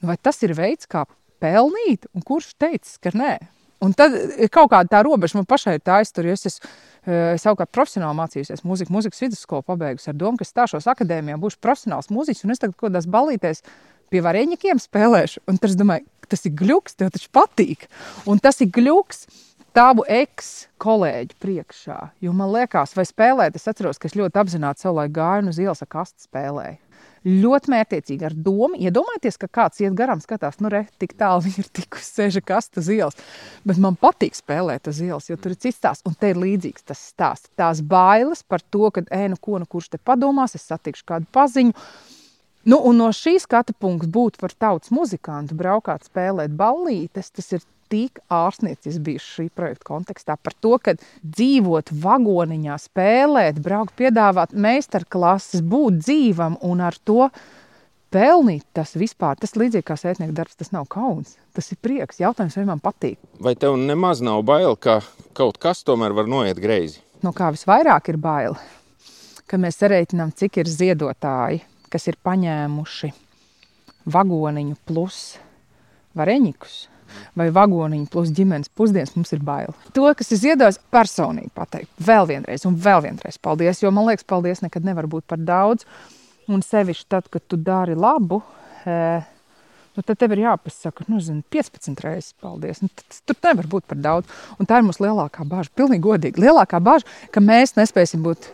nu 0.00 0.08
vai 0.10 0.16
tas 0.16 0.40
ir 0.42 0.56
veids, 0.56 0.88
kā 0.90 1.04
pelnīt, 1.40 2.08
un 2.16 2.24
kurš 2.26 2.54
teica, 2.60 2.96
ka 3.04 3.12
nē. 3.14 3.34
Un 3.84 3.94
tad 3.96 4.12
ir 4.12 4.50
kaut 4.52 4.72
kāda 4.72 4.92
tā 4.92 5.00
robeža 5.04 5.38
man 5.38 5.46
pašai 5.48 5.78
ir 5.78 5.84
tā 5.84 6.00
aiztur, 6.00 6.26
jo 6.28 6.34
es 6.36 6.48
esmu 6.50 6.66
uh, 6.66 7.36
savukārt 7.40 7.70
profesionāli 7.72 8.18
mācījusies 8.18 8.64
mūziku, 8.68 8.92
mūzikas 8.92 9.22
vidusskolu 9.24 9.64
pabeigusi 9.64 10.10
ar 10.12 10.18
domu, 10.20 10.40
ka 10.40 10.48
stāšos 10.48 10.88
akadēmijā, 10.92 11.38
būšu 11.40 11.60
profesionāls 11.64 12.10
mūziķis, 12.12 12.44
un 12.44 12.56
es 12.56 12.60
tagad 12.60 12.76
kaut 12.76 12.90
kādās 12.90 13.08
balītēs 13.08 13.64
pie 14.10 14.22
varēņiem 14.24 14.82
spēlēšu. 14.82 15.44
Un 15.48 15.60
tad 15.60 15.72
es 15.72 15.78
domāju, 15.78 16.06
tas 16.30 16.44
ir 16.46 16.56
gluks, 16.58 16.98
tev 16.98 17.12
taču 17.14 17.30
patīk. 17.34 17.86
Un 18.30 18.42
tas 18.42 18.60
ir 18.62 18.70
gluks 18.74 19.26
tavu 19.76 20.04
eks-kolēģu 20.10 21.38
priekšā. 21.42 21.98
Jo 22.24 22.34
man 22.36 22.52
liekas, 22.54 22.94
vai 22.98 23.06
spēlēt, 23.06 23.58
es 23.58 23.68
atceros, 23.70 24.00
ka 24.00 24.10
es 24.10 24.16
ļoti 24.18 24.42
apzināti 24.42 24.82
savulaik 24.82 25.14
gāju 25.14 25.50
uz 25.52 25.60
ielas 25.62 25.84
ar 25.84 25.90
kastu 25.90 26.26
spēlēju. 26.26 26.78
Ļoti 27.20 27.68
mērķiecīgi 27.68 28.24
ar 28.24 28.32
domu. 28.32 28.78
Iedomājieties, 28.80 29.36
ka 29.42 29.48
kāds 29.52 29.82
iet 29.82 29.92
garām, 29.96 30.22
skatās, 30.24 30.56
nu, 30.64 30.70
re, 30.72 30.86
tik 31.02 31.12
tālu 31.20 31.42
viņa 31.44 31.60
ir 31.60 31.66
tikusi, 31.76 32.06
sēža 32.16 32.40
kasta 32.48 32.80
uz 32.80 32.88
ielas. 32.92 33.18
Bet 33.68 33.80
man 33.82 33.98
patīk 34.00 34.38
spēlēt 34.38 34.88
uz 34.88 35.02
ielas, 35.04 35.28
jo 35.28 35.36
tur 35.36 35.52
ir 35.52 35.60
cits 35.60 35.76
stāsts. 35.76 36.06
Un 36.08 36.16
te 36.16 36.32
ir 36.32 36.40
līdzīgs 36.40 36.86
tas 36.88 37.02
stāsts. 37.12 37.52
Tās 37.60 37.82
bailes 37.84 38.40
par 38.48 38.64
to, 38.72 38.88
ka, 38.96 39.04
ej, 39.12 39.28
nu, 39.34 39.36
ko 39.36 39.60
nu 39.60 39.68
kurš 39.68 39.92
te 39.92 40.00
padomās, 40.00 40.56
es 40.56 40.64
satikšu 40.72 41.04
kādu 41.12 41.28
paziņu. 41.36 41.76
Nu, 42.68 42.76
un 42.84 42.98
no 43.00 43.08
šī 43.16 43.38
skatu 43.40 43.72
punkta 43.72 44.10
būt 44.12 44.36
par 44.40 44.52
tautas 44.52 44.92
muzikantu, 44.92 45.56
braukāt, 45.56 46.04
spēlēt 46.10 46.52
ballītes, 46.52 47.30
tas 47.32 47.54
ir 47.56 47.62
tik 47.90 48.20
ārstniecis 48.30 48.98
bijis 49.02 49.24
šī 49.24 49.46
projekta 49.56 49.88
kontekstā 49.88 50.36
par 50.36 50.54
to, 50.60 50.76
ka 50.78 50.94
dzīvot 51.24 51.90
vagoniņā, 52.02 52.76
spēlēt, 52.84 53.62
braukt, 53.64 53.96
piedāvāt 53.98 54.52
meistarklases, 54.52 55.64
būt 55.64 56.02
dzīvam 56.04 56.58
un 56.66 56.84
ar 56.84 56.98
to 57.00 57.30
pelnīt 58.12 58.66
tas 58.76 58.92
vispār. 58.98 59.38
Tas 59.40 59.56
līdzīgi 59.56 59.86
kā 59.86 59.96
sētnieka 59.98 60.36
darbs, 60.36 60.58
tas 60.60 60.72
nav 60.74 60.84
kauns. 60.90 61.38
Tas 61.56 61.70
ir 61.72 61.80
prieks. 61.82 62.20
Jautājums, 62.20 62.58
vai 62.60 62.66
man 62.68 62.82
patīk. 62.84 63.18
Vai 63.40 63.56
tev 63.58 63.78
nemaz 63.80 64.20
nav 64.20 64.44
bail, 64.46 64.76
ka 64.76 65.00
kaut 65.32 65.58
kas 65.62 65.80
tomēr 65.86 66.14
var 66.14 66.28
noiet 66.30 66.60
greizi? 66.60 67.00
No 67.24 67.32
kā 67.36 67.50
visvairāk 67.54 68.12
ir 68.12 68.20
bail, 68.20 68.56
ka 69.50 69.58
mēs 69.60 69.80
sarēķinām, 69.80 70.32
cik 70.36 70.62
ir 70.62 70.70
ziedotāji, 70.70 71.64
kas 71.90 72.06
ir 72.10 72.18
paņēmuši 72.24 73.12
vagoniņu 74.10 74.78
plus 74.88 75.20
vareņikus 76.16 76.80
vai 77.38 77.48
vagoniņu 77.54 78.06
plus 78.10 78.30
ģimenes 78.34 78.70
pusdienas, 78.76 79.14
mums 79.16 79.32
ir 79.34 79.42
bail. 79.44 79.74
To, 79.96 80.06
kas 80.16 80.30
ir 80.34 80.40
ziedojis, 80.44 80.78
personīgi 80.94 81.50
pateikt, 81.56 81.90
vēl 82.06 82.28
vienreiz 82.30 82.66
un 82.68 82.78
vēl 82.78 83.02
vienreiz 83.08 83.38
paldies, 83.42 83.82
jo 83.82 83.90
man 83.94 84.08
liekas, 84.10 84.26
paldies 84.28 84.62
nekad 84.64 84.86
nevar 84.86 85.08
būt 85.10 85.26
par 85.30 85.42
daudz. 85.42 85.86
Un 86.50 86.64
sevišķi 86.66 87.06
tad, 87.10 87.28
kad 87.30 87.44
tu 87.46 87.58
dari 87.62 87.94
labu, 87.98 88.40
e, 88.82 88.94
nu, 89.94 90.02
tad 90.02 90.18
tev 90.18 90.34
ir 90.34 90.44
jāpasaka, 90.46 91.06
nu, 91.10 91.20
zin, 91.22 91.44
15 91.52 92.02
reizes 92.06 92.34
paldies. 92.42 92.80
Nu, 92.82 92.90
tad, 92.94 93.20
tur 93.28 93.38
nevar 93.46 93.68
būt 93.70 93.86
par 93.90 94.00
daudz. 94.02 94.40
Un 94.58 94.66
tā 94.70 94.80
ir 94.80 94.86
mūsu 94.86 95.04
lielākā 95.04 95.46
bažas. 95.46 95.70
Pilnīgi 95.78 96.02
godīgi. 96.08 96.42
Lielākā 96.42 96.82
bažas, 96.82 97.06
ka 97.30 97.42
mēs 97.44 97.76
nespēsim 97.78 98.24
būt 98.26 98.50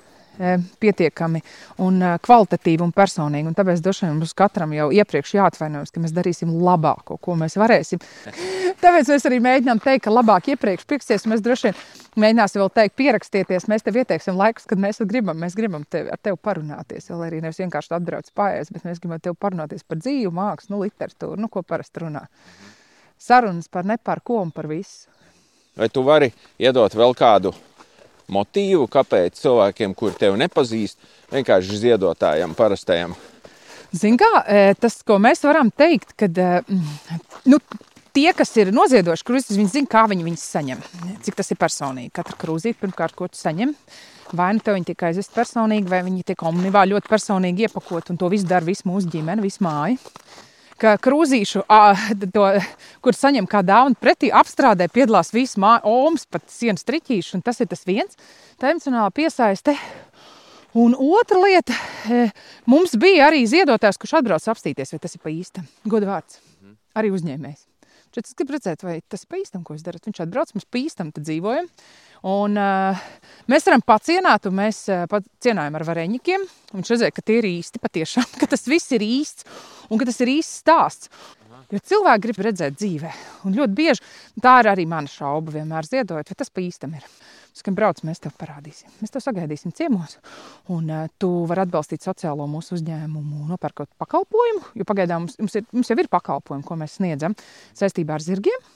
pietiekami 0.81 1.41
un 1.85 2.01
e, 2.03 2.13
kvalitatīvi 2.23 2.85
un 2.85 2.93
personīgi. 2.97 3.49
Un 3.51 3.57
tāpēc 3.57 3.83
droši 3.85 4.05
vien 4.07 4.17
mums 4.19 4.35
katram 4.37 4.73
jau 4.77 4.89
iepriekš 4.95 5.35
jāatvainojas, 5.39 5.93
ka 5.95 6.03
mēs 6.03 6.15
darīsim 6.17 6.53
labāko, 6.63 7.19
ko 7.23 7.37
mēs 7.41 7.57
varēsim. 7.61 8.03
Tāpēc 8.83 9.11
mēs 9.13 9.27
arī 9.29 9.41
mēģinām 9.45 9.81
teikt, 9.85 10.05
ka 10.07 10.15
labāk 10.15 10.51
iepriekš 10.53 10.87
pirksties. 10.89 11.27
Mēs 11.31 11.45
droši 11.45 11.71
vien 11.71 11.81
mēģināsim 12.25 12.63
vēl 12.63 12.73
teikt, 12.81 12.97
pierakstieties. 13.01 13.69
Mēs 13.73 13.87
tev 13.87 14.01
ieteiksim 14.03 14.39
laikus, 14.39 14.69
kad 14.69 14.81
mēs 14.83 15.01
gribam. 15.09 15.39
Mēs 15.41 15.57
gribam 15.59 15.85
tevi, 15.89 16.13
ar 16.13 16.21
tevi 16.23 16.41
parunāties. 16.43 17.11
Vēl 17.13 17.27
arī 17.29 17.43
nevis 17.45 17.61
vienkārši 17.63 17.95
atbrauc 17.97 18.33
paies, 18.37 18.73
bet 18.73 18.89
mēs 18.89 19.01
gribam 19.03 19.23
tevi 19.23 19.39
parunāties 19.41 19.87
par 19.87 20.01
dzīvu, 20.03 20.33
mākslu, 20.37 20.77
nu, 20.77 20.83
literatūru, 20.85 21.41
nu, 21.41 21.51
ko 21.53 21.65
parasti 21.67 22.05
runā. 22.05 22.27
Sarunas 23.19 23.71
par 23.73 23.89
ne 23.89 23.97
par 23.97 24.21
ko 24.25 24.43
un 24.45 24.53
par 24.53 24.69
visu. 24.69 25.09
Vai 25.77 25.89
tu 25.93 26.05
vari 26.05 26.31
iedot 26.61 26.93
vēl 26.97 27.13
kādu 27.17 27.53
motīvu, 28.33 28.87
kāpēc 28.91 29.39
cilvēkiem, 29.41 29.95
kuri 29.99 30.19
tevi 30.21 30.41
nepazīst, 30.43 30.99
vienkārši 31.33 31.83
ziedotājiem, 31.85 32.55
parastajiem? 32.59 33.17
Ziniet, 33.97 34.21
kā 34.21 34.43
e, 34.43 34.63
tas, 34.81 34.99
ko 35.07 35.19
mēs 35.23 35.45
varam 35.47 35.71
teikt, 35.71 36.17
kad 36.19 36.39
e, 36.43 36.49
nu, 37.47 37.61
tie, 38.17 38.31
kas 38.37 38.51
ir 38.59 38.73
noziedojuši 38.75 39.27
krūzītes, 39.29 39.61
viņi 39.61 39.73
zina, 39.73 39.91
kā 39.93 40.05
viņi 40.11 40.27
viņus 40.27 40.45
saņem. 40.57 40.83
Cik 41.27 41.39
tas 41.39 41.53
ir 41.53 41.61
personīgi. 41.61 42.13
Katra 42.17 42.39
krūzīte, 42.41 42.81
pirmkārt, 42.83 43.17
ko 43.19 43.29
tu 43.31 43.39
saņem, 43.39 43.75
vai 44.37 44.51
nu 44.57 44.65
tev 44.65 44.79
viņi 44.79 44.91
tiek 44.91 45.07
aizvest 45.11 45.35
personīgi, 45.37 45.91
vai 45.93 46.03
viņi 46.07 46.27
tiek 46.33 46.45
omnivā 46.49 46.87
ļoti 46.91 47.13
personīgi 47.13 47.69
iepakot, 47.69 48.11
un 48.13 48.21
to 48.21 48.31
visu 48.33 48.49
dara 48.49 48.67
visu 48.67 48.89
mūsu 48.89 49.13
ģimene, 49.13 49.45
visu 49.45 49.65
māju. 49.67 50.01
Ka 50.77 50.97
krūzīšu, 51.01 51.63
to, 52.35 52.47
kur 53.05 53.17
saņem 53.17 53.47
kā 53.49 53.63
dāvanu 53.65 53.97
pretī, 54.01 54.29
apstrādē 54.29 54.91
piedalās 54.93 55.33
visu 55.33 55.61
māju, 55.63 55.89
omas, 55.89 56.27
pat 56.29 56.45
sienas 56.53 56.85
triķīšu, 56.85 57.39
un 57.39 57.45
tas 57.47 57.63
ir 57.65 57.71
tas 57.71 57.87
viens. 57.89 58.19
Tā 58.61 58.75
emocionāla 58.75 59.09
piesaiste. 59.17 59.77
Un 60.77 60.93
otra 60.93 61.41
lieta, 61.41 61.73
mums 62.69 62.93
bija 63.01 63.31
arī 63.31 63.47
ziedotājs, 63.49 63.97
kurš 63.97 64.19
atbrauc 64.19 64.51
apstīties, 64.53 64.93
vai 64.93 65.01
tas 65.01 65.17
ir 65.17 65.25
pa 65.25 65.33
īstam. 65.33 65.65
Godu 65.89 66.11
vārds. 66.11 66.43
Arī 66.97 67.15
uzņēmējs. 67.17 67.65
Šeit 68.17 68.31
es 68.31 68.37
gribu 68.39 68.55
redzēt, 68.55 68.81
vai 68.81 68.95
tas 69.13 69.27
ir 69.27 69.29
pa 69.29 69.37
īstam, 69.37 69.61
ko 69.61 69.75
jūs 69.77 69.83
darat. 69.85 70.07
Viņš 70.09 70.23
atbrauc, 70.25 70.55
mēs 70.57 70.65
pa 70.73 70.79
īstam 70.81 71.11
dzīvojam. 71.13 71.67
Un, 72.25 72.55
uh, 72.57 73.03
mēs 73.53 73.67
varam 73.69 73.83
pacienāt, 73.85 74.49
un 74.49 74.57
mēs 74.57 74.79
uh, 74.89 75.19
cienājam 75.45 75.77
ar 75.77 75.85
varēņiem. 75.85 76.47
Viņš 76.73 76.93
redzēja, 76.95 77.13
ka 77.13 77.25
tie 77.29 77.37
ir 77.43 77.49
īsti 77.51 77.83
patiešām, 77.83 78.31
ka 78.41 78.49
tas 78.49 78.65
viss 78.73 78.95
ir 78.97 79.05
īsts 79.05 79.45
un 79.91 80.01
ka 80.01 80.09
tas 80.09 80.23
ir 80.25 80.33
īsts 80.39 80.63
stāsts. 80.65 81.13
Jo 81.69 81.83
cilvēki 81.93 82.25
grib 82.25 82.41
redzēt 82.47 82.81
dzīvē. 82.81 83.13
Un 83.45 83.59
ļoti 83.59 83.77
bieži 83.77 84.41
tā 84.41 84.57
ir 84.63 84.71
arī 84.73 84.89
mana 84.89 85.13
šauba, 85.13 85.59
vienmēr 85.59 85.85
ziedojot, 85.85 86.33
vai 86.33 86.41
tas 86.41 86.55
pa 86.55 86.65
īstam 86.65 86.97
ir. 86.97 87.05
Es 87.57 87.63
tikai 87.63 87.73
braucu, 87.73 88.05
mēs 88.05 88.19
tev 88.21 88.35
parādīsim. 88.37 88.91
Mēs 89.01 89.15
tev 89.15 89.23
sagaidīsim 89.25 89.73
ciemos, 89.73 90.19
un 90.75 90.91
uh, 90.93 91.07
tu 91.17 91.31
vari 91.49 91.63
atbalstīt 91.63 92.05
sociālo 92.05 92.45
mūsu 92.53 92.75
uzņēmumu, 92.77 93.47
nopērkot 93.49 93.95
pakalpojumu. 94.03 94.75
Jo 94.77 94.85
pagaidām 94.85 95.25
mums, 95.25 95.39
mums, 95.41 95.57
ir, 95.57 95.65
mums 95.73 95.89
jau 95.89 95.97
ir 96.03 96.11
pakalpojumi, 96.13 96.67
ko 96.69 96.77
mēs 96.77 96.99
sniedzam 96.99 97.33
saistībā 97.81 98.19
ar 98.19 98.25
zirgiem. 98.27 98.67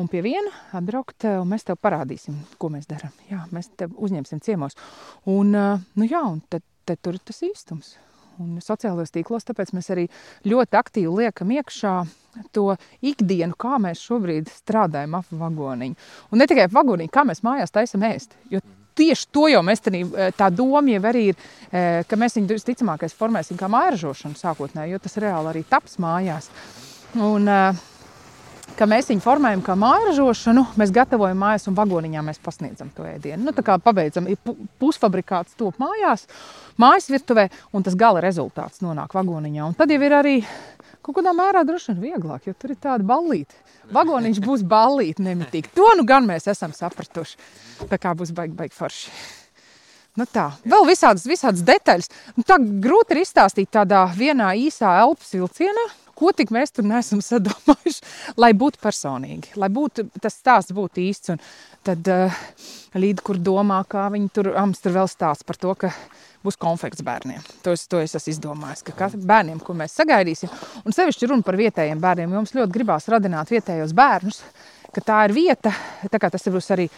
Un 0.00 0.08
pie 0.08 0.22
viena 0.24 0.48
atbraukt, 0.78 1.26
un 1.28 1.52
mēs 1.52 1.68
tev 1.68 1.76
parādīsim, 1.84 2.38
ko 2.56 2.72
mēs 2.72 2.88
darām. 2.88 3.12
Jā, 3.28 3.42
mēs 3.52 3.68
tev 3.76 3.92
uzņemsim 4.00 4.40
ciemos. 4.48 4.80
Un, 5.28 5.52
uh, 5.52 5.84
nu 6.00 6.08
jā, 6.08 6.24
un 6.24 6.40
tad, 6.48 6.64
tad 6.88 7.04
tur 7.04 7.20
ir 7.20 7.26
tas 7.28 7.44
īstums 7.44 7.98
un 8.40 8.58
sociālajos 8.62 9.12
tīklos. 9.14 9.46
Tāpēc 9.48 9.72
mēs 9.76 9.90
arī 9.94 10.08
ļoti 10.48 10.78
aktīvi 10.78 11.16
liekam 11.22 11.52
iekšā 11.58 11.94
to 12.56 12.76
ikdienu, 13.04 13.56
kā 13.60 13.76
mēs 13.82 14.00
šobrīd 14.06 14.48
strādājam 14.52 15.18
ap 15.18 15.28
vagoniņu. 15.28 15.98
Un 16.32 16.40
ne 16.40 16.48
tikai 16.48 16.68
ap 16.68 16.76
vagoniņu, 16.76 17.12
kā 17.12 17.26
mēs 17.28 17.44
mājās 17.44 17.74
taisam 17.74 18.06
ēst. 18.08 18.36
Jo 18.52 18.62
tieši 18.98 19.28
to 19.32 19.46
jau 19.52 19.62
mēs 19.64 19.84
tenī, 19.84 20.02
tā 20.36 20.48
doma 20.52 20.84
jau 20.92 21.02
arī 21.10 21.28
ir, 21.32 21.46
ka 22.08 22.18
mēs 22.20 22.36
viņu 22.38 22.52
visticamākais 22.54 23.16
formēsim 23.16 23.60
kā 23.60 23.68
mājražošanu 23.72 24.38
sākotnēji, 24.40 24.94
jo 24.94 25.00
tas 25.02 25.18
reāli 25.22 25.52
arī 25.52 25.64
taps 25.68 25.98
mājās. 26.02 26.50
Un, 27.20 27.48
ka 28.76 28.86
mēs 28.88 29.08
viņu 29.10 29.22
formējam 29.24 29.62
kā 29.64 29.74
mājražošanu, 29.78 30.64
mēs 30.80 30.92
gatavojam 30.94 31.40
mājas 31.42 31.68
un 31.70 31.76
vagoniņā 31.78 32.22
mēs 32.26 32.40
pasniedzam 32.42 32.90
to 32.96 33.04
ēdienu. 33.08 33.42
Nu, 33.46 33.54
tā 33.56 33.64
kā 33.66 33.76
pabeidzam, 33.82 34.28
ir 34.30 34.38
pusfabrikāts 34.82 35.56
top 35.58 35.80
mājās, 35.82 36.26
mājas 36.80 37.10
virtuvē, 37.12 37.48
un 37.76 37.86
tas 37.86 37.98
gala 37.98 38.22
rezultāts 38.24 38.82
nonāk 38.84 39.14
vagoniņā. 39.16 39.68
Un 39.68 39.76
tad 39.78 39.92
jau 39.92 40.00
ir 40.02 40.16
arī 40.16 40.34
kaut 41.02 41.18
kādā 41.18 41.34
mērā 41.36 41.64
droši 41.66 41.92
vien 41.92 42.02
vieglāk, 42.08 42.48
jo 42.48 42.56
tur 42.56 42.74
ir 42.74 42.80
tāda 42.82 43.06
ballīte. 43.06 43.56
Vagoniņš 43.92 44.42
būs 44.48 44.66
ballīte 44.68 45.24
nemitīgi. 45.26 45.74
To 45.76 45.92
nu 45.98 46.06
gan 46.08 46.26
mēs 46.28 46.48
esam 46.52 46.74
sapratuši. 46.76 47.38
Tā 47.90 48.00
kā 48.00 48.16
būs 48.18 48.34
baigi, 48.36 48.56
baigi 48.58 48.76
forši. 48.78 49.14
Nu 50.20 50.26
tā, 50.28 50.50
vēl 50.68 50.84
visādas, 50.84 51.24
visādas 51.24 51.62
detaļas. 51.64 52.10
Nu 52.36 52.44
tā 52.44 52.58
grūti 52.60 53.14
ir 53.14 53.22
izstāstīt 53.22 53.70
tādā 53.72 54.02
vienā 54.12 54.50
īsā 54.60 54.90
elpas 55.00 55.30
vilcienā, 55.32 55.86
ko 56.22 56.32
tik 56.36 56.54
mēs 56.54 56.74
tur 56.74 56.86
neesam 56.88 57.22
sadomājuši, 57.30 58.06
lai 58.40 58.52
būtu 58.56 58.82
personīgi, 58.82 59.56
lai 59.60 59.70
būtu, 59.72 60.06
tas 60.22 60.38
stāsts 60.38 60.74
būtu 60.76 61.02
īsts. 61.02 61.34
Un 61.34 61.42
tad 61.82 62.06
uh, 62.10 62.42
līdzi, 62.94 63.24
kur 63.26 63.40
domā, 63.42 63.80
kā 63.90 64.06
viņi 64.12 64.28
tur, 64.34 64.52
ams, 64.58 64.82
tur 64.82 64.94
vēl 64.94 65.08
stāsta 65.10 65.48
par 65.48 65.58
to, 65.58 65.74
ka 65.78 65.90
būs 66.42 66.58
konfekts 66.60 67.02
bērniem. 67.06 67.42
To 67.66 67.74
es, 67.74 67.86
to 67.90 68.00
es 68.02 68.14
esmu 68.18 68.34
izdomājis, 68.34 68.84
ka 68.86 69.10
bērniem, 69.14 69.60
ko 69.62 69.74
mēs 69.78 69.96
sagaidīsim, 69.98 70.52
un 70.86 70.94
sevišķi 70.94 71.30
runa 71.30 71.46
par 71.46 71.58
vietējiem 71.60 72.02
bērniem, 72.02 72.30
jo 72.30 72.42
mums 72.42 72.54
ļoti 72.56 72.74
gribās 72.74 73.08
radināt 73.10 73.50
vietējos 73.54 73.94
bērnus, 73.98 74.42
ka 74.92 75.04
tā 75.06 75.18
ir 75.28 75.36
vieta, 75.36 75.72
tā 76.12 76.20
kā 76.20 76.30
tas 76.32 76.46
ir 76.46 76.58
arī 76.74 76.88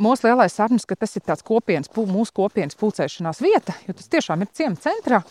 mūsu 0.00 0.26
lielais 0.26 0.56
sapnis, 0.56 0.88
ka 0.88 0.98
tas 0.98 1.16
ir 1.16 1.24
tāds 1.26 1.46
kopienas, 1.46 1.92
mūsu 1.94 2.34
kopienas 2.36 2.78
pulcēšanās 2.80 3.42
vieta, 3.44 3.76
jo 3.86 3.96
tas 3.96 4.10
tiešām 4.12 4.44
ir 4.44 4.52
ciema 4.56 4.80
centrā. 4.80 5.22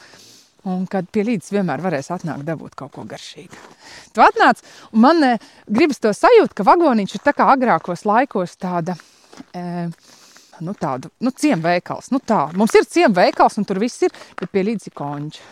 Un 0.68 0.84
kad 0.92 1.08
pie 1.14 1.24
līdzes 1.24 1.54
vienmēr 1.56 1.80
varēs 1.80 2.10
atnākt, 2.12 2.44
dabūt 2.48 2.74
kaut 2.80 2.92
ko 2.96 3.06
garšīgu. 3.08 3.60
Tu 4.12 4.24
atnāc, 4.24 4.60
un 4.92 5.04
man 5.06 5.24
e, 5.24 5.30
gribas 5.72 6.02
to 6.04 6.12
sajūt, 6.16 6.52
ka 6.56 6.66
vagoniņš 6.68 7.16
ir 7.16 7.24
tā 7.24 7.34
kā 7.38 7.48
agrākos 7.54 8.04
laikos 8.10 8.58
tāda. 8.60 8.98
E, 9.56 9.88
nu, 10.60 10.74
tādu 10.76 11.14
nu, 11.24 11.32
ciemveikals. 11.32 12.12
Nu, 12.12 12.20
tā. 12.20 12.50
Mums 12.60 12.76
ir 12.76 12.88
ciemveikals, 12.92 13.56
un 13.62 13.68
tur 13.70 13.80
viss 13.80 14.04
ir, 14.04 14.12
bet 14.40 14.52
pie 14.52 14.66
līdzi 14.68 14.92
konģi. 15.00 15.48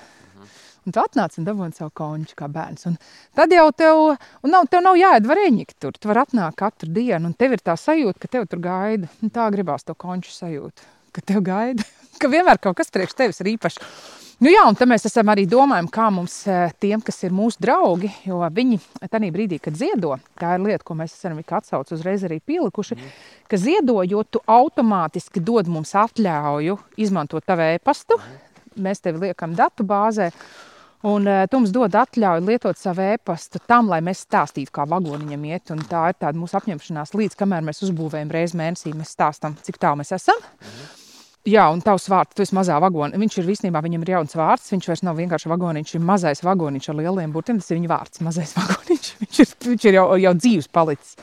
Un 0.88 0.96
tu 0.96 1.02
atnāc 1.02 1.34
un 1.40 1.48
dabūji 1.48 1.76
savu 1.76 1.92
konģu 2.00 2.36
kā 2.40 2.48
bērns. 2.52 2.88
Un 2.88 2.94
tad 3.36 3.52
jau 3.52 3.66
tev, 3.76 4.02
un 4.44 4.54
nav, 4.54 4.70
tev 4.72 4.84
nav 4.86 4.96
jāiet 4.96 5.28
varēņķi 5.28 5.76
tur. 5.84 5.96
Tu 6.00 6.08
vari 6.08 6.24
atnākt 6.24 6.60
katru 6.62 6.92
dienu, 6.96 7.28
un 7.28 7.36
tev 7.36 7.58
ir 7.58 7.64
tā 7.64 7.76
sajūta, 7.80 8.22
ka 8.24 8.32
tev 8.38 8.48
tur 8.48 8.62
gaida. 8.64 9.10
Un 9.20 9.34
tā 9.36 9.50
gribās 9.52 9.84
to 9.88 9.96
konģu 10.00 10.32
sajūtu, 10.32 10.88
ka 11.16 11.24
tev 11.28 11.44
gaida, 11.48 11.84
ka 12.22 12.32
vienmēr 12.32 12.62
kaut 12.62 12.78
kas 12.80 12.94
priekš 12.94 13.18
tevis 13.18 13.44
ir 13.44 13.54
īpašs. 13.56 13.84
Nu 14.38 14.52
jā, 14.52 14.62
un 14.70 14.76
tad 14.78 14.86
mēs 14.86 15.08
esam 15.10 15.32
arī 15.34 15.48
domājam, 15.50 15.88
kā 15.90 16.12
mums 16.14 16.36
eh, 16.46 16.70
tiem, 16.78 17.02
kas 17.02 17.24
ir 17.26 17.34
mūsu 17.34 17.58
draugi, 17.64 18.12
jo 18.28 18.44
viņi 18.54 18.78
tajā 19.10 19.32
brīdī, 19.34 19.58
kad 19.58 19.74
ziedo, 19.80 20.12
tā 20.38 20.52
ir 20.54 20.62
lieta, 20.62 20.86
ko 20.86 20.94
mēs 21.00 21.16
esam 21.16 21.40
atsaucis 21.42 21.96
uzreiz 21.96 22.26
arī 22.28 22.38
pielikuši, 22.46 22.98
mm. 23.00 23.16
ka 23.50 23.58
ziedojot, 23.58 24.30
tu 24.30 24.42
automātiski 24.46 25.42
dod 25.42 25.72
mums 25.74 25.96
atļauju 25.98 26.78
izmantot 27.02 27.48
tavu 27.50 27.66
e-pastu. 27.66 28.20
Mm. 28.22 28.44
Mēs 28.86 29.02
tevi 29.02 29.24
liekam 29.26 29.58
datu 29.58 29.88
bāzē. 29.90 30.30
Un 31.10 31.26
uh, 31.30 31.48
tu 31.50 31.58
mums 31.58 31.74
dod 31.74 31.98
atļauju 31.98 32.46
lietot 32.46 32.78
savu 32.78 33.08
e-pastu 33.16 33.62
tam, 33.66 33.90
lai 33.90 34.04
mēs 34.06 34.22
stāstītu, 34.28 34.74
kā 34.74 34.86
vagoniņam 34.90 35.50
iet. 35.50 35.74
Un 35.74 35.82
tā 35.90 36.12
ir 36.12 36.22
tāda 36.22 36.38
mūsu 36.38 36.60
apņemšanās, 36.62 37.18
līdz 37.18 37.42
kamēr 37.42 37.66
mēs 37.66 37.82
uzbūvējam 37.90 38.38
reizi 38.38 38.62
mēnesī, 38.62 38.94
mēs 38.98 39.18
stāstām, 39.18 39.58
cik 39.66 39.82
tālu 39.82 40.04
mēs 40.04 40.14
esam. 40.22 40.46
Mm. 40.62 41.07
Jā, 41.48 41.64
un 41.72 41.80
tavs 41.80 42.10
vārds, 42.12 42.36
tu 42.36 42.44
esi 42.44 42.56
mazā 42.58 42.76
vagonā. 42.84 43.16
Viņš 43.22 43.38
ir 43.40 43.52
īstenībā, 43.54 43.80
viņam 43.86 44.02
ir 44.04 44.10
jauns 44.18 44.36
vārds. 44.36 44.72
Viņš 44.74 44.88
vairs 44.90 45.04
nav 45.08 45.16
vienkārši 45.16 45.48
vagoniņš, 45.48 45.94
viņš 45.94 45.96
ir 45.96 46.08
mazais 46.10 46.42
vagoniņš 46.44 46.90
ar 46.92 46.98
lieliem 47.00 47.32
burtiem. 47.32 47.62
Tas 47.62 47.72
ir 47.72 47.80
viņa 47.80 47.92
vārds, 47.94 48.24
mazais 48.26 48.52
vagoniņš. 48.60 49.12
Viņš 49.22 49.40
ir, 49.44 49.54
viņš 49.70 49.86
ir 49.88 49.96
jau, 49.96 50.04
jau 50.26 50.34
dzīves 50.42 50.68
palicis. 50.76 51.16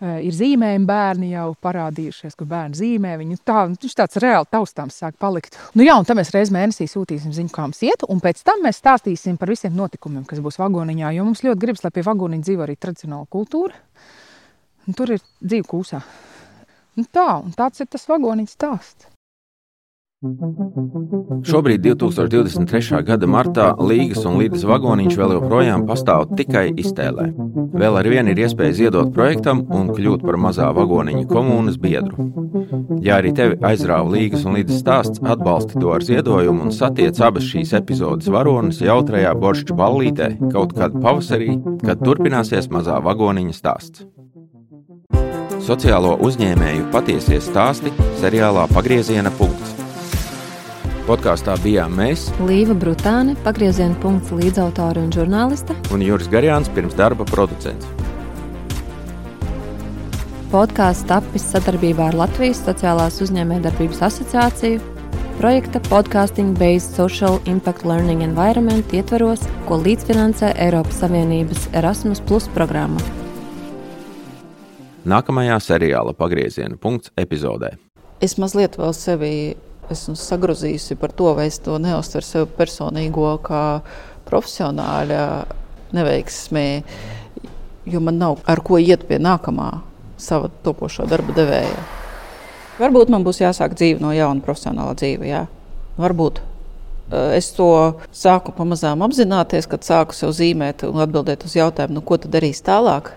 Uh, 0.00 0.20
ir 0.22 0.32
zīmējumi, 0.32 0.86
bērni 0.88 1.32
jau 1.32 1.48
parādījušies, 1.66 2.38
kur 2.38 2.46
bērni 2.48 2.78
zīmē 2.78 3.16
viņu. 3.20 3.40
Tā, 3.44 3.66
viņš 3.72 3.98
tāds 3.98 4.22
reāli 4.22 4.48
taustāms 4.54 5.02
sāk 5.02 5.18
palikt. 5.20 5.58
Nu, 5.74 5.82
jā, 5.84 5.98
un 5.98 6.06
tad 6.08 6.16
mēs 6.20 6.30
reizē 6.32 6.54
mēnesī 6.56 6.86
sūtīsim 6.88 7.34
ziņu, 7.36 7.50
kā 7.52 7.66
mums 7.66 7.82
iet, 7.84 8.06
un 8.06 8.22
pēc 8.22 8.46
tam 8.46 8.62
mēs 8.64 8.78
stāstīsim 8.80 9.36
par 9.36 9.50
visiem 9.50 9.74
notikumiem, 9.76 10.24
kas 10.30 10.40
būs 10.40 10.62
vagoniņā. 10.62 11.10
Jo 11.18 11.26
mums 11.26 11.42
ļoti 11.44 11.66
gribas, 11.66 11.84
lai 11.84 11.92
pie 11.98 12.06
vagoniņa 12.06 12.46
dzīvo 12.48 12.68
arī 12.68 12.78
tradicionāla 12.80 13.28
kultūra. 13.34 13.76
Un 14.86 14.96
tur 14.96 15.18
ir 15.18 15.26
dzīve 15.42 15.68
kūsā. 15.68 16.00
Un 16.96 17.10
tā, 17.12 17.30
un 17.42 17.52
tāds 17.58 17.82
ir 17.82 17.90
tas 17.90 18.08
vagoniņš 18.08 18.56
stāsts. 18.56 19.10
Šobrīd, 20.20 21.80
2023. 21.80 22.98
gada 23.08 23.24
martā, 23.24 23.70
Līgas 23.80 24.26
un 24.28 24.34
Līdas 24.36 24.66
vagoniņš 24.68 25.16
vēl 25.16 25.32
joprojām 25.38 25.86
pastāv 25.88 26.26
tikai 26.36 26.66
iztēlē. 26.82 27.30
Vēl 27.80 27.96
ar 27.96 28.08
vienu 28.12 28.34
ir 28.34 28.42
iespēja 28.44 28.74
ziedot 28.82 29.14
projektam 29.16 29.62
un 29.72 29.88
kļūt 29.96 30.26
par 30.28 30.36
mazā 30.36 30.68
vagoniņa 30.76 31.24
komunas 31.30 31.80
biedru. 31.80 32.28
Ja 33.00 33.16
arī 33.16 33.32
tevi 33.32 33.56
aizrāva 33.64 34.12
Līgas 34.12 34.44
un 34.44 34.60
Līdas 34.60 34.84
stāsts, 34.84 35.24
atbalsti 35.24 35.80
to 35.80 35.96
ar 35.96 36.04
ziedojumu 36.04 36.68
un 36.68 36.76
satiec 36.76 37.16
abas 37.24 37.48
šīs 37.48 37.72
epizodes 37.80 38.28
varonas 38.28 38.84
jautrajā 38.84 39.32
boršķu 39.40 39.80
ballītē 39.80 40.34
kaut 40.52 40.76
kad 40.76 41.00
pavasarī, 41.00 41.56
kad 41.80 42.04
turpināsies 42.04 42.68
mazā 42.68 43.00
vagoniņa 43.08 43.56
stāsts. 43.56 44.04
Sociālo 45.64 46.18
uzņēmēju 46.28 46.90
patiesie 46.92 47.40
stāsti 47.40 47.96
seriālā 48.20 48.68
Pagrieziena 48.76 49.32
punkts. 49.40 49.79
Podkāstā 51.10 51.56
bijām 51.58 51.96
mēs, 51.98 52.28
Līva 52.46 52.70
Brutāne, 52.78 53.32
pagrieziena 53.42 53.96
punkts 53.98 54.30
līdzautore 54.30 55.00
un 55.02 55.08
žurnāliste. 55.10 55.74
un 55.90 56.04
Juris 56.06 56.28
Garjāns 56.30 56.68
pirms 56.70 56.94
darba 56.94 57.24
producents. 57.26 57.88
Podkāsts 60.52 61.08
tapis 61.10 61.42
sadarbībā 61.50 62.12
ar 62.12 62.14
Latvijas 62.14 62.60
Sociālās 62.62 63.18
uzņēmējdarbības 63.26 64.04
asociāciju. 64.06 64.78
Projekta 65.40 65.80
Podcasting 65.88 66.54
Based 66.54 66.94
Social 66.94 67.40
Impact 67.44 67.82
Learning 67.84 68.22
Environment 68.22 68.94
ietveros, 68.94 69.42
ko 69.66 69.80
līdzfinansē 69.82 70.52
Eiropas 70.62 71.02
Savienības 71.02 71.72
Erasmus 71.72 72.20
Plus 72.20 72.46
programma. 72.54 73.02
Nākamajā 75.02 75.58
seriāla 75.58 76.14
Pagrieziena 76.14 76.78
punkts 76.78 77.10
epizodē. 77.16 77.74
es 78.20 78.38
mazliet 78.38 78.76
vēl 78.78 78.94
sevi 78.94 79.56
esmu 79.90 80.16
sagrozījusi 80.18 80.96
par 81.00 81.12
to, 81.16 81.32
vai 81.38 81.48
es 81.50 81.60
to 81.62 81.78
neuztveru 81.82 82.26
sev 82.26 82.50
personīgo 82.58 83.32
kā 83.44 83.62
profesionāļa 84.28 85.24
neveiksmē, 85.96 86.66
jo 87.90 88.02
man 88.04 88.20
nav 88.20 88.44
ar 88.50 88.62
ko 88.64 88.78
iet 88.78 89.06
pie 89.08 89.18
nākamā 89.22 89.70
sava 90.20 90.50
topošā 90.64 91.08
darba 91.10 91.34
devēja. 91.36 91.80
Varbūt 92.80 93.10
man 93.12 93.24
būs 93.26 93.42
jāsāk 93.42 93.74
dzīve 93.76 94.00
no 94.00 94.12
jauna 94.16 94.40
profesionāla 94.44 94.94
dzīve, 94.96 95.26
jā. 95.28 95.44
Varbūt. 96.00 96.40
Eh, 97.10 97.36
Es 97.36 97.50
to 97.52 97.98
sāku 98.12 98.54
pamazām 98.56 99.02
apzināties, 99.04 99.68
kad 99.68 99.84
sāku 99.84 100.14
sev 100.14 100.30
zīmēt 100.36 100.86
un 100.88 101.02
atbildēt 101.02 101.44
uz 101.44 101.56
jautājumu, 101.58 101.98
nu, 101.98 102.00
ko 102.00 102.16
tad 102.16 102.30
darīs 102.30 102.62
tālāk. 102.62 103.12